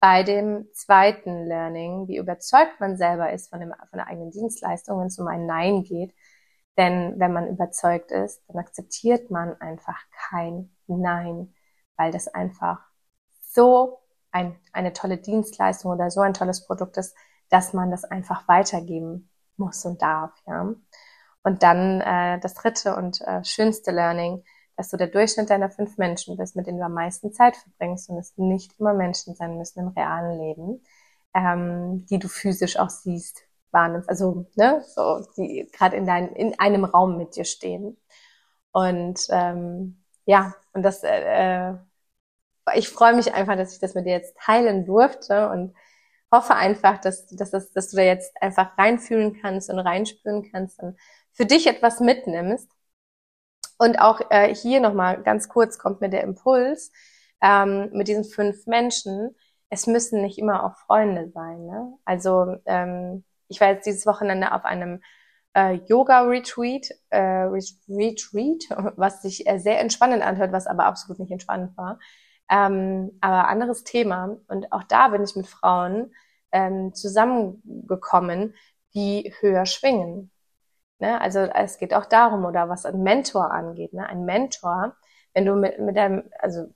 bei 0.00 0.24
dem 0.24 0.66
zweiten 0.72 1.46
Learning, 1.46 2.08
wie 2.08 2.16
überzeugt 2.16 2.80
man 2.80 2.96
selber 2.96 3.32
ist 3.32 3.50
von, 3.50 3.60
dem, 3.60 3.72
von 3.88 3.98
der 3.98 4.08
eigenen 4.08 4.32
Dienstleistung, 4.32 4.98
wenn 4.98 5.06
es 5.06 5.18
um 5.18 5.28
ein 5.28 5.46
Nein 5.46 5.84
geht. 5.84 6.12
Denn 6.76 7.18
wenn 7.18 7.32
man 7.32 7.48
überzeugt 7.48 8.10
ist, 8.12 8.42
dann 8.48 8.58
akzeptiert 8.58 9.30
man 9.30 9.60
einfach 9.60 10.00
kein 10.30 10.74
Nein, 10.86 11.54
weil 11.96 12.12
das 12.12 12.28
einfach 12.28 12.80
so 13.40 14.00
ein, 14.30 14.56
eine 14.72 14.92
tolle 14.92 15.18
Dienstleistung 15.18 15.92
oder 15.92 16.10
so 16.10 16.20
ein 16.20 16.34
tolles 16.34 16.66
Produkt 16.66 16.96
ist, 16.96 17.14
dass 17.50 17.72
man 17.74 17.90
das 17.90 18.04
einfach 18.04 18.48
weitergeben 18.48 19.30
muss 19.56 19.84
und 19.84 20.00
darf, 20.02 20.32
ja. 20.46 20.74
Und 21.44 21.62
dann 21.62 22.00
äh, 22.00 22.38
das 22.40 22.54
dritte 22.54 22.94
und 22.96 23.20
äh, 23.22 23.44
schönste 23.44 23.90
Learning, 23.90 24.44
dass 24.76 24.90
du 24.90 24.96
der 24.96 25.08
Durchschnitt 25.08 25.50
deiner 25.50 25.70
fünf 25.70 25.98
Menschen 25.98 26.36
bist, 26.36 26.56
mit 26.56 26.66
denen 26.66 26.78
du 26.78 26.84
am 26.84 26.94
meisten 26.94 27.32
Zeit 27.32 27.56
verbringst 27.56 28.08
und 28.08 28.18
es 28.18 28.36
nicht 28.36 28.78
immer 28.78 28.94
Menschen 28.94 29.34
sein 29.34 29.58
müssen 29.58 29.80
im 29.80 29.88
realen 29.88 30.38
Leben, 30.38 30.82
ähm, 31.34 32.06
die 32.06 32.18
du 32.18 32.28
physisch 32.28 32.78
auch 32.78 32.90
siehst, 32.90 33.42
wahrnimmst, 33.72 34.08
also 34.08 34.46
ne, 34.56 34.82
so 34.94 35.24
die 35.36 35.68
gerade 35.72 35.96
in 35.96 36.06
dein, 36.06 36.28
in 36.34 36.58
einem 36.60 36.84
Raum 36.84 37.16
mit 37.18 37.36
dir 37.36 37.44
stehen. 37.44 37.96
Und 38.72 39.26
ähm, 39.30 40.02
ja, 40.26 40.54
und 40.72 40.82
das 40.82 41.02
äh, 41.04 41.70
äh 41.70 41.74
ich 42.74 42.88
freue 42.88 43.14
mich 43.14 43.34
einfach, 43.34 43.56
dass 43.56 43.72
ich 43.74 43.80
das 43.80 43.94
mit 43.94 44.06
dir 44.06 44.12
jetzt 44.12 44.36
teilen 44.38 44.86
durfte 44.86 45.48
und 45.50 45.74
hoffe 46.30 46.54
einfach, 46.54 46.98
dass, 47.00 47.26
dass, 47.26 47.50
dass, 47.50 47.72
dass 47.72 47.90
du 47.90 47.96
da 47.96 48.02
jetzt 48.02 48.34
einfach 48.40 48.76
reinfühlen 48.78 49.40
kannst 49.40 49.70
und 49.70 49.78
reinspüren 49.78 50.50
kannst 50.50 50.80
und 50.80 50.98
für 51.32 51.46
dich 51.46 51.66
etwas 51.66 52.00
mitnimmst. 52.00 52.68
Und 53.78 53.98
auch 53.98 54.20
äh, 54.30 54.54
hier 54.54 54.80
nochmal 54.80 55.22
ganz 55.22 55.48
kurz 55.48 55.78
kommt 55.78 56.00
mir 56.00 56.08
der 56.08 56.22
Impuls 56.22 56.92
ähm, 57.42 57.90
mit 57.92 58.08
diesen 58.08 58.24
fünf 58.24 58.66
Menschen. 58.66 59.36
Es 59.68 59.86
müssen 59.86 60.22
nicht 60.22 60.38
immer 60.38 60.64
auch 60.64 60.76
Freunde 60.86 61.30
sein. 61.30 61.66
Ne? 61.66 61.98
Also 62.04 62.56
ähm, 62.64 63.24
ich 63.52 63.60
war 63.60 63.68
jetzt 63.68 63.86
dieses 63.86 64.06
Wochenende 64.06 64.52
auf 64.52 64.64
einem 64.64 65.02
äh, 65.54 65.74
Yoga-Retreat, 65.86 66.88
äh, 67.10 67.48
Retreat, 67.88 68.64
was 68.96 69.22
sich 69.22 69.46
äh, 69.46 69.58
sehr 69.58 69.80
entspannend 69.80 70.22
anhört, 70.22 70.52
was 70.52 70.66
aber 70.66 70.86
absolut 70.86 71.18
nicht 71.18 71.30
entspannend 71.30 71.76
war. 71.76 71.98
Ähm, 72.50 73.18
aber 73.20 73.48
anderes 73.48 73.84
Thema. 73.84 74.36
Und 74.48 74.72
auch 74.72 74.84
da 74.84 75.08
bin 75.08 75.22
ich 75.22 75.36
mit 75.36 75.46
Frauen 75.46 76.14
ähm, 76.52 76.94
zusammengekommen, 76.94 78.54
die 78.94 79.32
höher 79.40 79.66
schwingen. 79.66 80.30
Ne? 80.98 81.20
Also 81.20 81.40
es 81.40 81.78
geht 81.78 81.94
auch 81.94 82.06
darum, 82.06 82.44
oder 82.46 82.68
was 82.68 82.86
ein 82.86 83.02
Mentor 83.02 83.50
angeht. 83.52 83.92
Ne? 83.92 84.06
Ein 84.06 84.24
Mentor, 84.24 84.96
wenn 85.34 85.44
du 85.44 85.54
mit, 85.54 85.78
mit 85.78 85.96
deinem, 85.96 86.24
also 86.38 86.72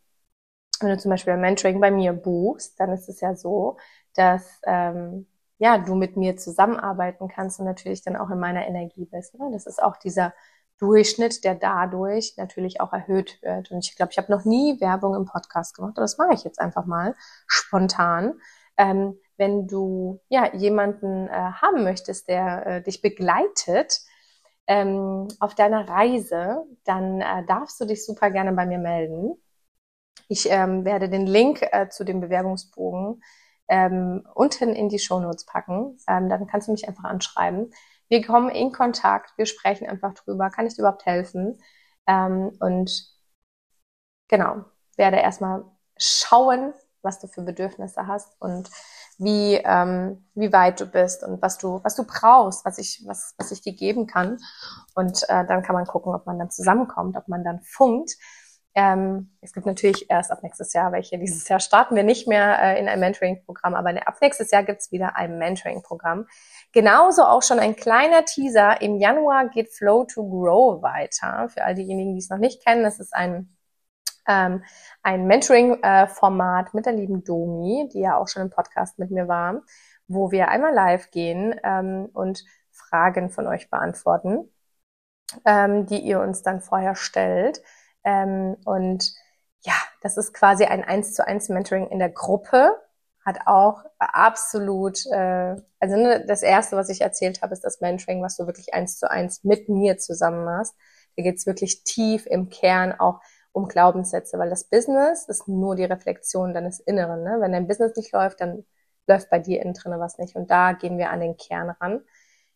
wenn 0.81 0.91
du 0.91 0.99
zum 0.99 1.11
Beispiel 1.11 1.33
ein 1.33 1.41
Mentoring 1.41 1.81
bei 1.81 1.91
mir 1.91 2.13
buchst, 2.13 2.79
dann 2.79 2.93
ist 2.93 3.09
es 3.09 3.21
ja 3.21 3.35
so, 3.35 3.79
dass 4.15 4.61
ähm, 4.67 5.27
ja 5.59 5.79
du 5.79 5.95
mit 5.95 6.17
mir 6.17 6.37
zusammenarbeiten 6.37 7.29
kannst 7.29 7.59
und 7.59 7.67
natürlich 7.67 8.03
dann 8.03 8.17
auch 8.17 8.31
in 8.31 8.39
meiner 8.39 8.67
Energie 8.67 9.07
bist. 9.07 9.39
Ne? 9.39 9.51
Das 9.53 9.67
ist 9.67 9.83
auch 9.83 9.97
dieser 9.97 10.35
Durchschnitt, 10.79 11.45
der 11.45 11.55
dadurch 11.55 12.35
natürlich 12.37 12.81
auch 12.81 12.93
erhöht 12.93 13.41
wird. 13.43 13.71
Und 13.71 13.85
ich 13.85 13.97
glaube, 13.97 14.13
ich 14.13 14.19
habe 14.19 14.31
noch 14.31 14.45
nie 14.45 14.81
Werbung 14.81 15.15
im 15.15 15.25
Podcast 15.25 15.75
gemacht, 15.75 15.95
aber 15.97 16.03
das 16.03 16.19
mache 16.19 16.35
ich 16.35 16.45
jetzt 16.45 16.61
einfach 16.61 16.85
mal 16.85 17.15
spontan. 17.47 18.35
Ähm, 18.77 19.19
wenn 19.39 19.67
du 19.67 20.21
ja 20.29 20.55
jemanden 20.55 21.29
äh, 21.29 21.33
haben 21.33 21.83
möchtest, 21.83 22.29
der 22.29 22.67
äh, 22.67 22.83
dich 22.83 23.01
begleitet 23.01 24.01
ähm, 24.67 25.29
auf 25.41 25.55
deiner 25.55 25.89
Reise, 25.89 26.65
dann 26.85 27.21
äh, 27.23 27.45
darfst 27.47 27.81
du 27.81 27.87
dich 27.87 28.05
super 28.05 28.31
gerne 28.31 28.53
bei 28.53 28.67
mir 28.67 28.79
melden. 28.79 29.35
Ich 30.29 30.51
ähm, 30.51 30.85
werde 30.85 31.09
den 31.09 31.27
Link 31.27 31.63
äh, 31.63 31.89
zu 31.89 32.05
dem 32.05 32.21
Bewerbungsbogen 32.21 33.23
ähm, 33.69 34.27
unten 34.35 34.71
in 34.75 34.89
die 34.89 34.99
Shownotes 34.99 35.47
packen. 35.47 35.99
Ähm, 36.09 36.29
dann 36.29 36.47
kannst 36.47 36.69
du 36.69 36.73
mich 36.73 36.89
einfach 36.89 37.05
anschreiben. 37.05 37.71
Wir 38.09 38.25
kommen 38.25 38.51
in 38.51 38.73
Kontakt, 38.73 39.33
wir 39.37 39.47
sprechen 39.47 39.89
einfach 39.89 40.15
drüber, 40.15 40.51
kann 40.51 40.67
ich 40.67 40.75
dir 40.75 40.83
überhaupt 40.83 41.07
helfen? 41.07 41.59
Ähm, 42.07 42.53
und 42.61 43.13
genau, 44.29 44.65
werde 44.97 45.19
erstmal 45.19 45.65
schauen, 45.99 46.73
was 47.03 47.21
du 47.21 47.29
für 47.29 47.43
Bedürfnisse 47.43 48.07
hast 48.07 48.41
und 48.41 48.69
wie, 49.19 49.55
ähm, 49.55 50.27
wie 50.35 50.53
weit 50.53 50.81
du 50.81 50.87
bist 50.87 51.23
und 51.23 51.41
was 51.41 51.59
du, 51.59 51.81
was 51.83 51.95
du 51.95 52.05
brauchst, 52.05 52.65
was 52.65 52.79
ich, 52.79 53.03
was, 53.07 53.35
was 53.39 53.51
ich 53.51 53.63
dir 53.63 53.73
geben 53.75 54.07
kann. 54.07 54.39
Und 54.95 55.23
äh, 55.29 55.47
dann 55.47 55.63
kann 55.63 55.75
man 55.75 55.87
gucken, 55.87 56.15
ob 56.15 56.27
man 56.27 56.39
dann 56.39 56.51
zusammenkommt, 56.51 57.17
ob 57.17 57.29
man 57.29 57.45
dann 57.45 57.61
funkt. 57.63 58.17
Ähm, 58.77 59.31
es 59.41 59.55
gibt 59.55 59.65
natürlich 59.65 60.11
erst 60.11 60.31
ab 60.31 60.43
nächstes 60.43 60.75
Jahr 60.75 60.93
welche. 60.93 61.19
Dieses 61.19 61.49
Jahr 61.49 61.61
starten 61.61 61.97
wir 61.97 62.03
nicht 62.03 62.29
mehr 62.29 62.63
äh, 62.63 62.79
in 62.79 62.89
ein 62.89 63.01
Mentoring-Programm, 63.01 63.75
aber 63.75 63.91
ab 64.07 64.17
nächstes 64.21 64.51
Jahr 64.51 64.65
gibt's 64.65 64.93
wieder 64.93 65.17
ein 65.17 65.39
Mentoring-Programm. 65.39 66.27
Genauso 66.73 67.23
auch 67.25 67.43
schon 67.43 67.59
ein 67.59 67.75
kleiner 67.75 68.27
Teaser. 68.27 68.83
Im 68.83 68.97
Januar 68.97 69.49
geht 69.49 69.73
Flow 69.73 70.05
to 70.05 70.29
Grow 70.29 70.83
weiter. 70.83 71.49
Für 71.49 71.65
all 71.65 71.75
diejenigen, 71.75 72.13
die 72.13 72.19
es 72.19 72.29
noch 72.29 72.37
nicht 72.37 72.63
kennen, 72.65 72.83
das 72.83 73.01
ist 73.01 73.15
ein 73.15 73.57
ähm, 74.29 74.63
ein 75.03 75.27
Mentoring-Format 75.27 76.75
mit 76.75 76.85
der 76.85 76.93
lieben 76.93 77.25
Domi, 77.25 77.89
die 77.93 78.01
ja 78.01 78.19
auch 78.19 78.29
schon 78.29 78.43
im 78.43 78.51
Podcast 78.51 78.99
mit 78.99 79.11
mir 79.11 79.29
war, 79.29 79.63
wo 80.09 80.33
wir 80.33 80.49
einmal 80.49 80.75
live 80.75 81.11
gehen 81.11 81.55
ähm, 81.63 82.11
und 82.13 82.45
Fragen 82.73 83.31
von 83.31 83.47
euch 83.47 83.71
beantworten, 83.71 84.53
ähm, 85.47 85.87
die 85.87 86.01
ihr 86.01 86.21
uns 86.21 86.43
dann 86.43 86.61
vorher 86.61 86.95
stellt. 86.95 87.63
Ähm, 88.07 88.57
und 88.65 89.13
ja, 89.63 89.75
das 90.01 90.17
ist 90.17 90.33
quasi 90.33 90.65
ein 90.65 90.85
eins 90.85 91.13
zu 91.13 91.27
eins 91.27 91.49
Mentoring 91.49 91.89
in 91.89 91.99
der 91.99 92.09
Gruppe. 92.09 92.81
Hat 93.25 93.41
auch 93.47 93.85
absolut, 93.99 95.05
äh, 95.07 95.57
also 95.81 95.97
ne, 95.97 96.25
das 96.27 96.43
erste, 96.43 96.77
was 96.77 96.89
ich 96.89 97.01
erzählt 97.01 97.43
habe, 97.43 97.53
ist 97.53 97.65
das 97.65 97.81
Mentoring, 97.81 98.23
was 98.23 98.37
du 98.37 98.47
wirklich 98.47 98.73
eins 98.73 98.99
zu 98.99 99.11
eins 99.11 99.43
mit 99.43 99.69
mir 99.69 99.99
zusammen 99.99 100.45
machst. 100.45 100.75
Da 101.17 101.25
geht's 101.25 101.47
wirklich 101.47 101.83
tief 101.83 102.27
im 102.27 102.49
Kern 102.49 102.93
auch 102.93 103.21
um 103.51 103.67
Glaubenssätze, 103.67 104.39
weil 104.39 104.51
das 104.51 104.65
Business 104.65 105.27
ist 105.29 105.49
nur 105.49 105.75
die 105.75 105.85
Reflexion 105.85 106.55
deines 106.55 106.79
Inneren. 106.79 107.25
Ne? 107.25 107.39
Wenn 107.41 107.53
dein 107.53 107.67
Business 107.67 107.97
nicht 107.97 108.13
läuft, 108.13 108.41
dann 108.41 108.65
läuft 109.09 109.31
bei 109.31 109.41
dir 109.41 109.63
innen 109.63 109.75
drinne 109.75 109.99
was 109.99 110.19
nicht. 110.19 110.37
Und 110.37 110.51
da 110.51 110.73
gehen 110.73 110.99
wir 110.99 111.11
an 111.11 111.21
den 111.21 111.37
Kern 111.37 111.71
ran. 111.71 112.03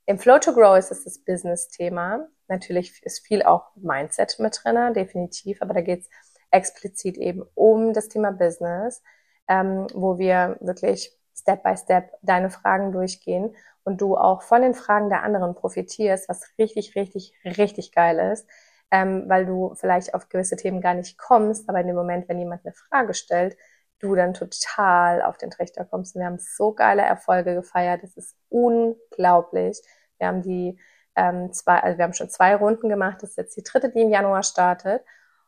Im 0.07 0.19
Flow 0.19 0.39
to 0.39 0.53
Grow 0.53 0.77
ist 0.79 0.93
es 0.93 1.05
das 1.05 1.19
Business-Thema. 1.19 2.29
Natürlich 2.51 3.03
ist 3.05 3.27
viel 3.27 3.43
auch 3.43 3.71
Mindset 3.77 4.39
mit 4.39 4.61
drinne, 4.63 4.93
definitiv, 4.93 5.63
aber 5.63 5.75
da 5.75 5.81
geht 5.81 6.01
es 6.01 6.11
explizit 6.51 7.17
eben 7.17 7.43
um 7.55 7.93
das 7.93 8.09
Thema 8.09 8.33
Business, 8.33 9.03
ähm, 9.49 9.87
wo 9.95 10.19
wir 10.19 10.57
wirklich 10.61 11.17
Step 11.35 11.63
by 11.63 11.77
Step 11.77 12.13
deine 12.23 12.51
Fragen 12.51 12.93
durchgehen 12.93 13.55
und 13.85 14.01
du 14.01 14.17
auch 14.17 14.43
von 14.43 14.63
den 14.63 14.75
Fragen 14.75 15.09
der 15.09 15.23
anderen 15.23 15.55
profitierst, 15.55 16.29
was 16.29 16.45
richtig, 16.59 16.95
richtig, 16.97 17.33
richtig 17.45 17.93
geil 17.93 18.19
ist, 18.33 18.47
ähm, 18.91 19.25
weil 19.29 19.47
du 19.47 19.75
vielleicht 19.75 20.15
auf 20.15 20.29
gewisse 20.29 20.57
Themen 20.57 20.81
gar 20.81 20.95
nicht 20.95 21.17
kommst, 21.19 21.69
aber 21.69 21.81
in 21.81 21.87
dem 21.87 21.97
Moment, 21.97 22.29
wenn 22.29 22.39
jemand 22.39 22.65
eine 22.65 22.75
Frage 22.75 23.15
stellt, 23.15 23.57
du 24.01 24.15
dann 24.15 24.35
total 24.35 25.23
auf 25.23 25.39
den 25.39 25.51
Trichter 25.51 25.85
kommst. 25.85 26.15
Und 26.15 26.21
wir 26.21 26.27
haben 26.27 26.39
so 26.39 26.73
geile 26.73 27.03
Erfolge 27.03 27.55
gefeiert, 27.55 28.03
das 28.03 28.17
ist 28.17 28.37
unglaublich. 28.49 29.81
Wir 30.19 30.27
haben 30.27 30.43
die 30.43 30.79
ähm, 31.17 31.53
zwei, 31.53 31.81
also 31.81 31.99
wir 31.99 32.05
haben 32.05 32.13
schon 32.13 32.31
zwei 32.31 32.57
Runden 32.57 32.89
gemacht. 32.89 33.19
Das 33.23 33.31
ist 33.31 33.39
jetzt 33.39 33.57
die 33.57 33.63
dritte, 33.63 33.91
die 33.91 34.03
im 34.03 34.11
Januar 34.11 34.43
startet. 34.43 35.03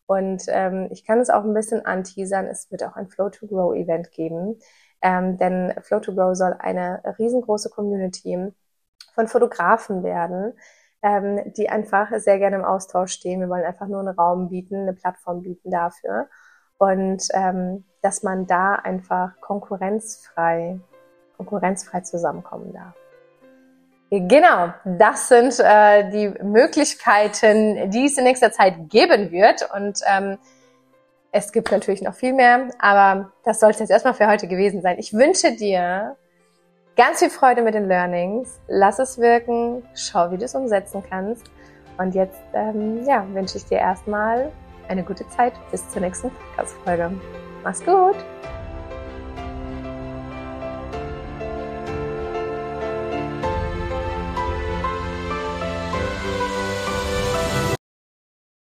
Und 0.07 0.45
ähm, 0.49 0.89
ich 0.91 1.05
kann 1.05 1.21
es 1.21 1.31
auch 1.31 1.45
ein 1.45 1.55
bisschen 1.55 1.87
anteasern. 1.87 2.47
Es 2.47 2.71
wird 2.71 2.85
auch 2.85 2.97
ein 2.97 3.09
Flow 3.09 3.31
to 3.31 3.47
Grow 3.47 3.75
Event 3.75 4.11
geben. 4.13 4.59
Ähm, 5.01 5.37
denn 5.39 5.75
Flow 5.83 6.01
to 6.01 6.15
Grow 6.15 6.37
soll 6.37 6.55
eine 6.59 7.03
riesengroße 7.19 7.71
Community 7.71 8.53
von 9.15 9.29
Fotografen 9.29 10.03
werden, 10.03 10.55
ähm, 11.03 11.53
die 11.57 11.69
einfach 11.69 12.09
sehr 12.19 12.39
gerne 12.39 12.57
im 12.57 12.65
Austausch 12.65 13.13
stehen. 13.13 13.41
Wir 13.41 13.49
wollen 13.49 13.65
einfach 13.65 13.89
nur 13.89 14.01
einen 14.01 14.17
Raum 14.17 14.49
bieten, 14.49 14.83
eine 14.83 14.93
Plattform 14.93 15.43
bieten 15.43 15.71
dafür. 15.71 16.29
Und 16.79 17.23
ähm, 17.33 17.85
dass 18.01 18.23
man 18.23 18.47
da 18.47 18.75
einfach 18.75 19.41
konkurrenzfrei, 19.41 20.81
konkurrenzfrei 21.37 22.01
zusammenkommen 22.01 22.73
darf. 22.73 23.02
Genau, 24.15 24.75
das 24.85 25.29
sind 25.29 25.59
äh, 25.59 26.11
die 26.11 26.29
Möglichkeiten, 26.45 27.91
die 27.91 28.05
es 28.05 28.19
in 28.19 28.25
nächster 28.25 28.53
Zeit 28.53 28.91
geben 28.91 29.31
wird. 29.31 29.67
Und 29.75 30.01
ähm, 30.07 30.37
es 31.31 31.51
gibt 31.51 31.73
natürlich 31.73 32.03
noch 32.03 32.13
viel 32.13 32.35
mehr, 32.35 32.69
aber 32.79 33.33
das 33.43 33.59
sollte 33.59 33.79
jetzt 33.79 33.89
erstmal 33.89 34.13
für 34.13 34.27
heute 34.27 34.49
gewesen 34.49 34.83
sein. 34.83 34.99
Ich 34.99 35.15
wünsche 35.15 35.53
dir 35.53 36.15
ganz 36.95 37.21
viel 37.21 37.31
Freude 37.31 37.63
mit 37.63 37.73
den 37.73 37.89
Learnings. 37.89 38.61
Lass 38.69 38.99
es 38.99 39.17
wirken, 39.17 39.83
schau, 39.95 40.31
wie 40.31 40.37
du 40.37 40.45
es 40.45 40.55
umsetzen 40.55 41.03
kannst. 41.09 41.47
Und 41.97 42.15
jetzt 42.15 42.39
ähm, 42.53 43.07
ja, 43.07 43.27
wünsche 43.33 43.57
ich 43.57 43.65
dir 43.65 43.79
erstmal 43.79 44.53
eine 44.89 45.05
gute 45.05 45.27
Zeit 45.31 45.55
bis 45.71 45.89
zur 45.89 46.03
nächsten 46.03 46.31
Podcast-Folge. 46.31 47.13
Mach's 47.65 47.83
gut! 47.83 48.17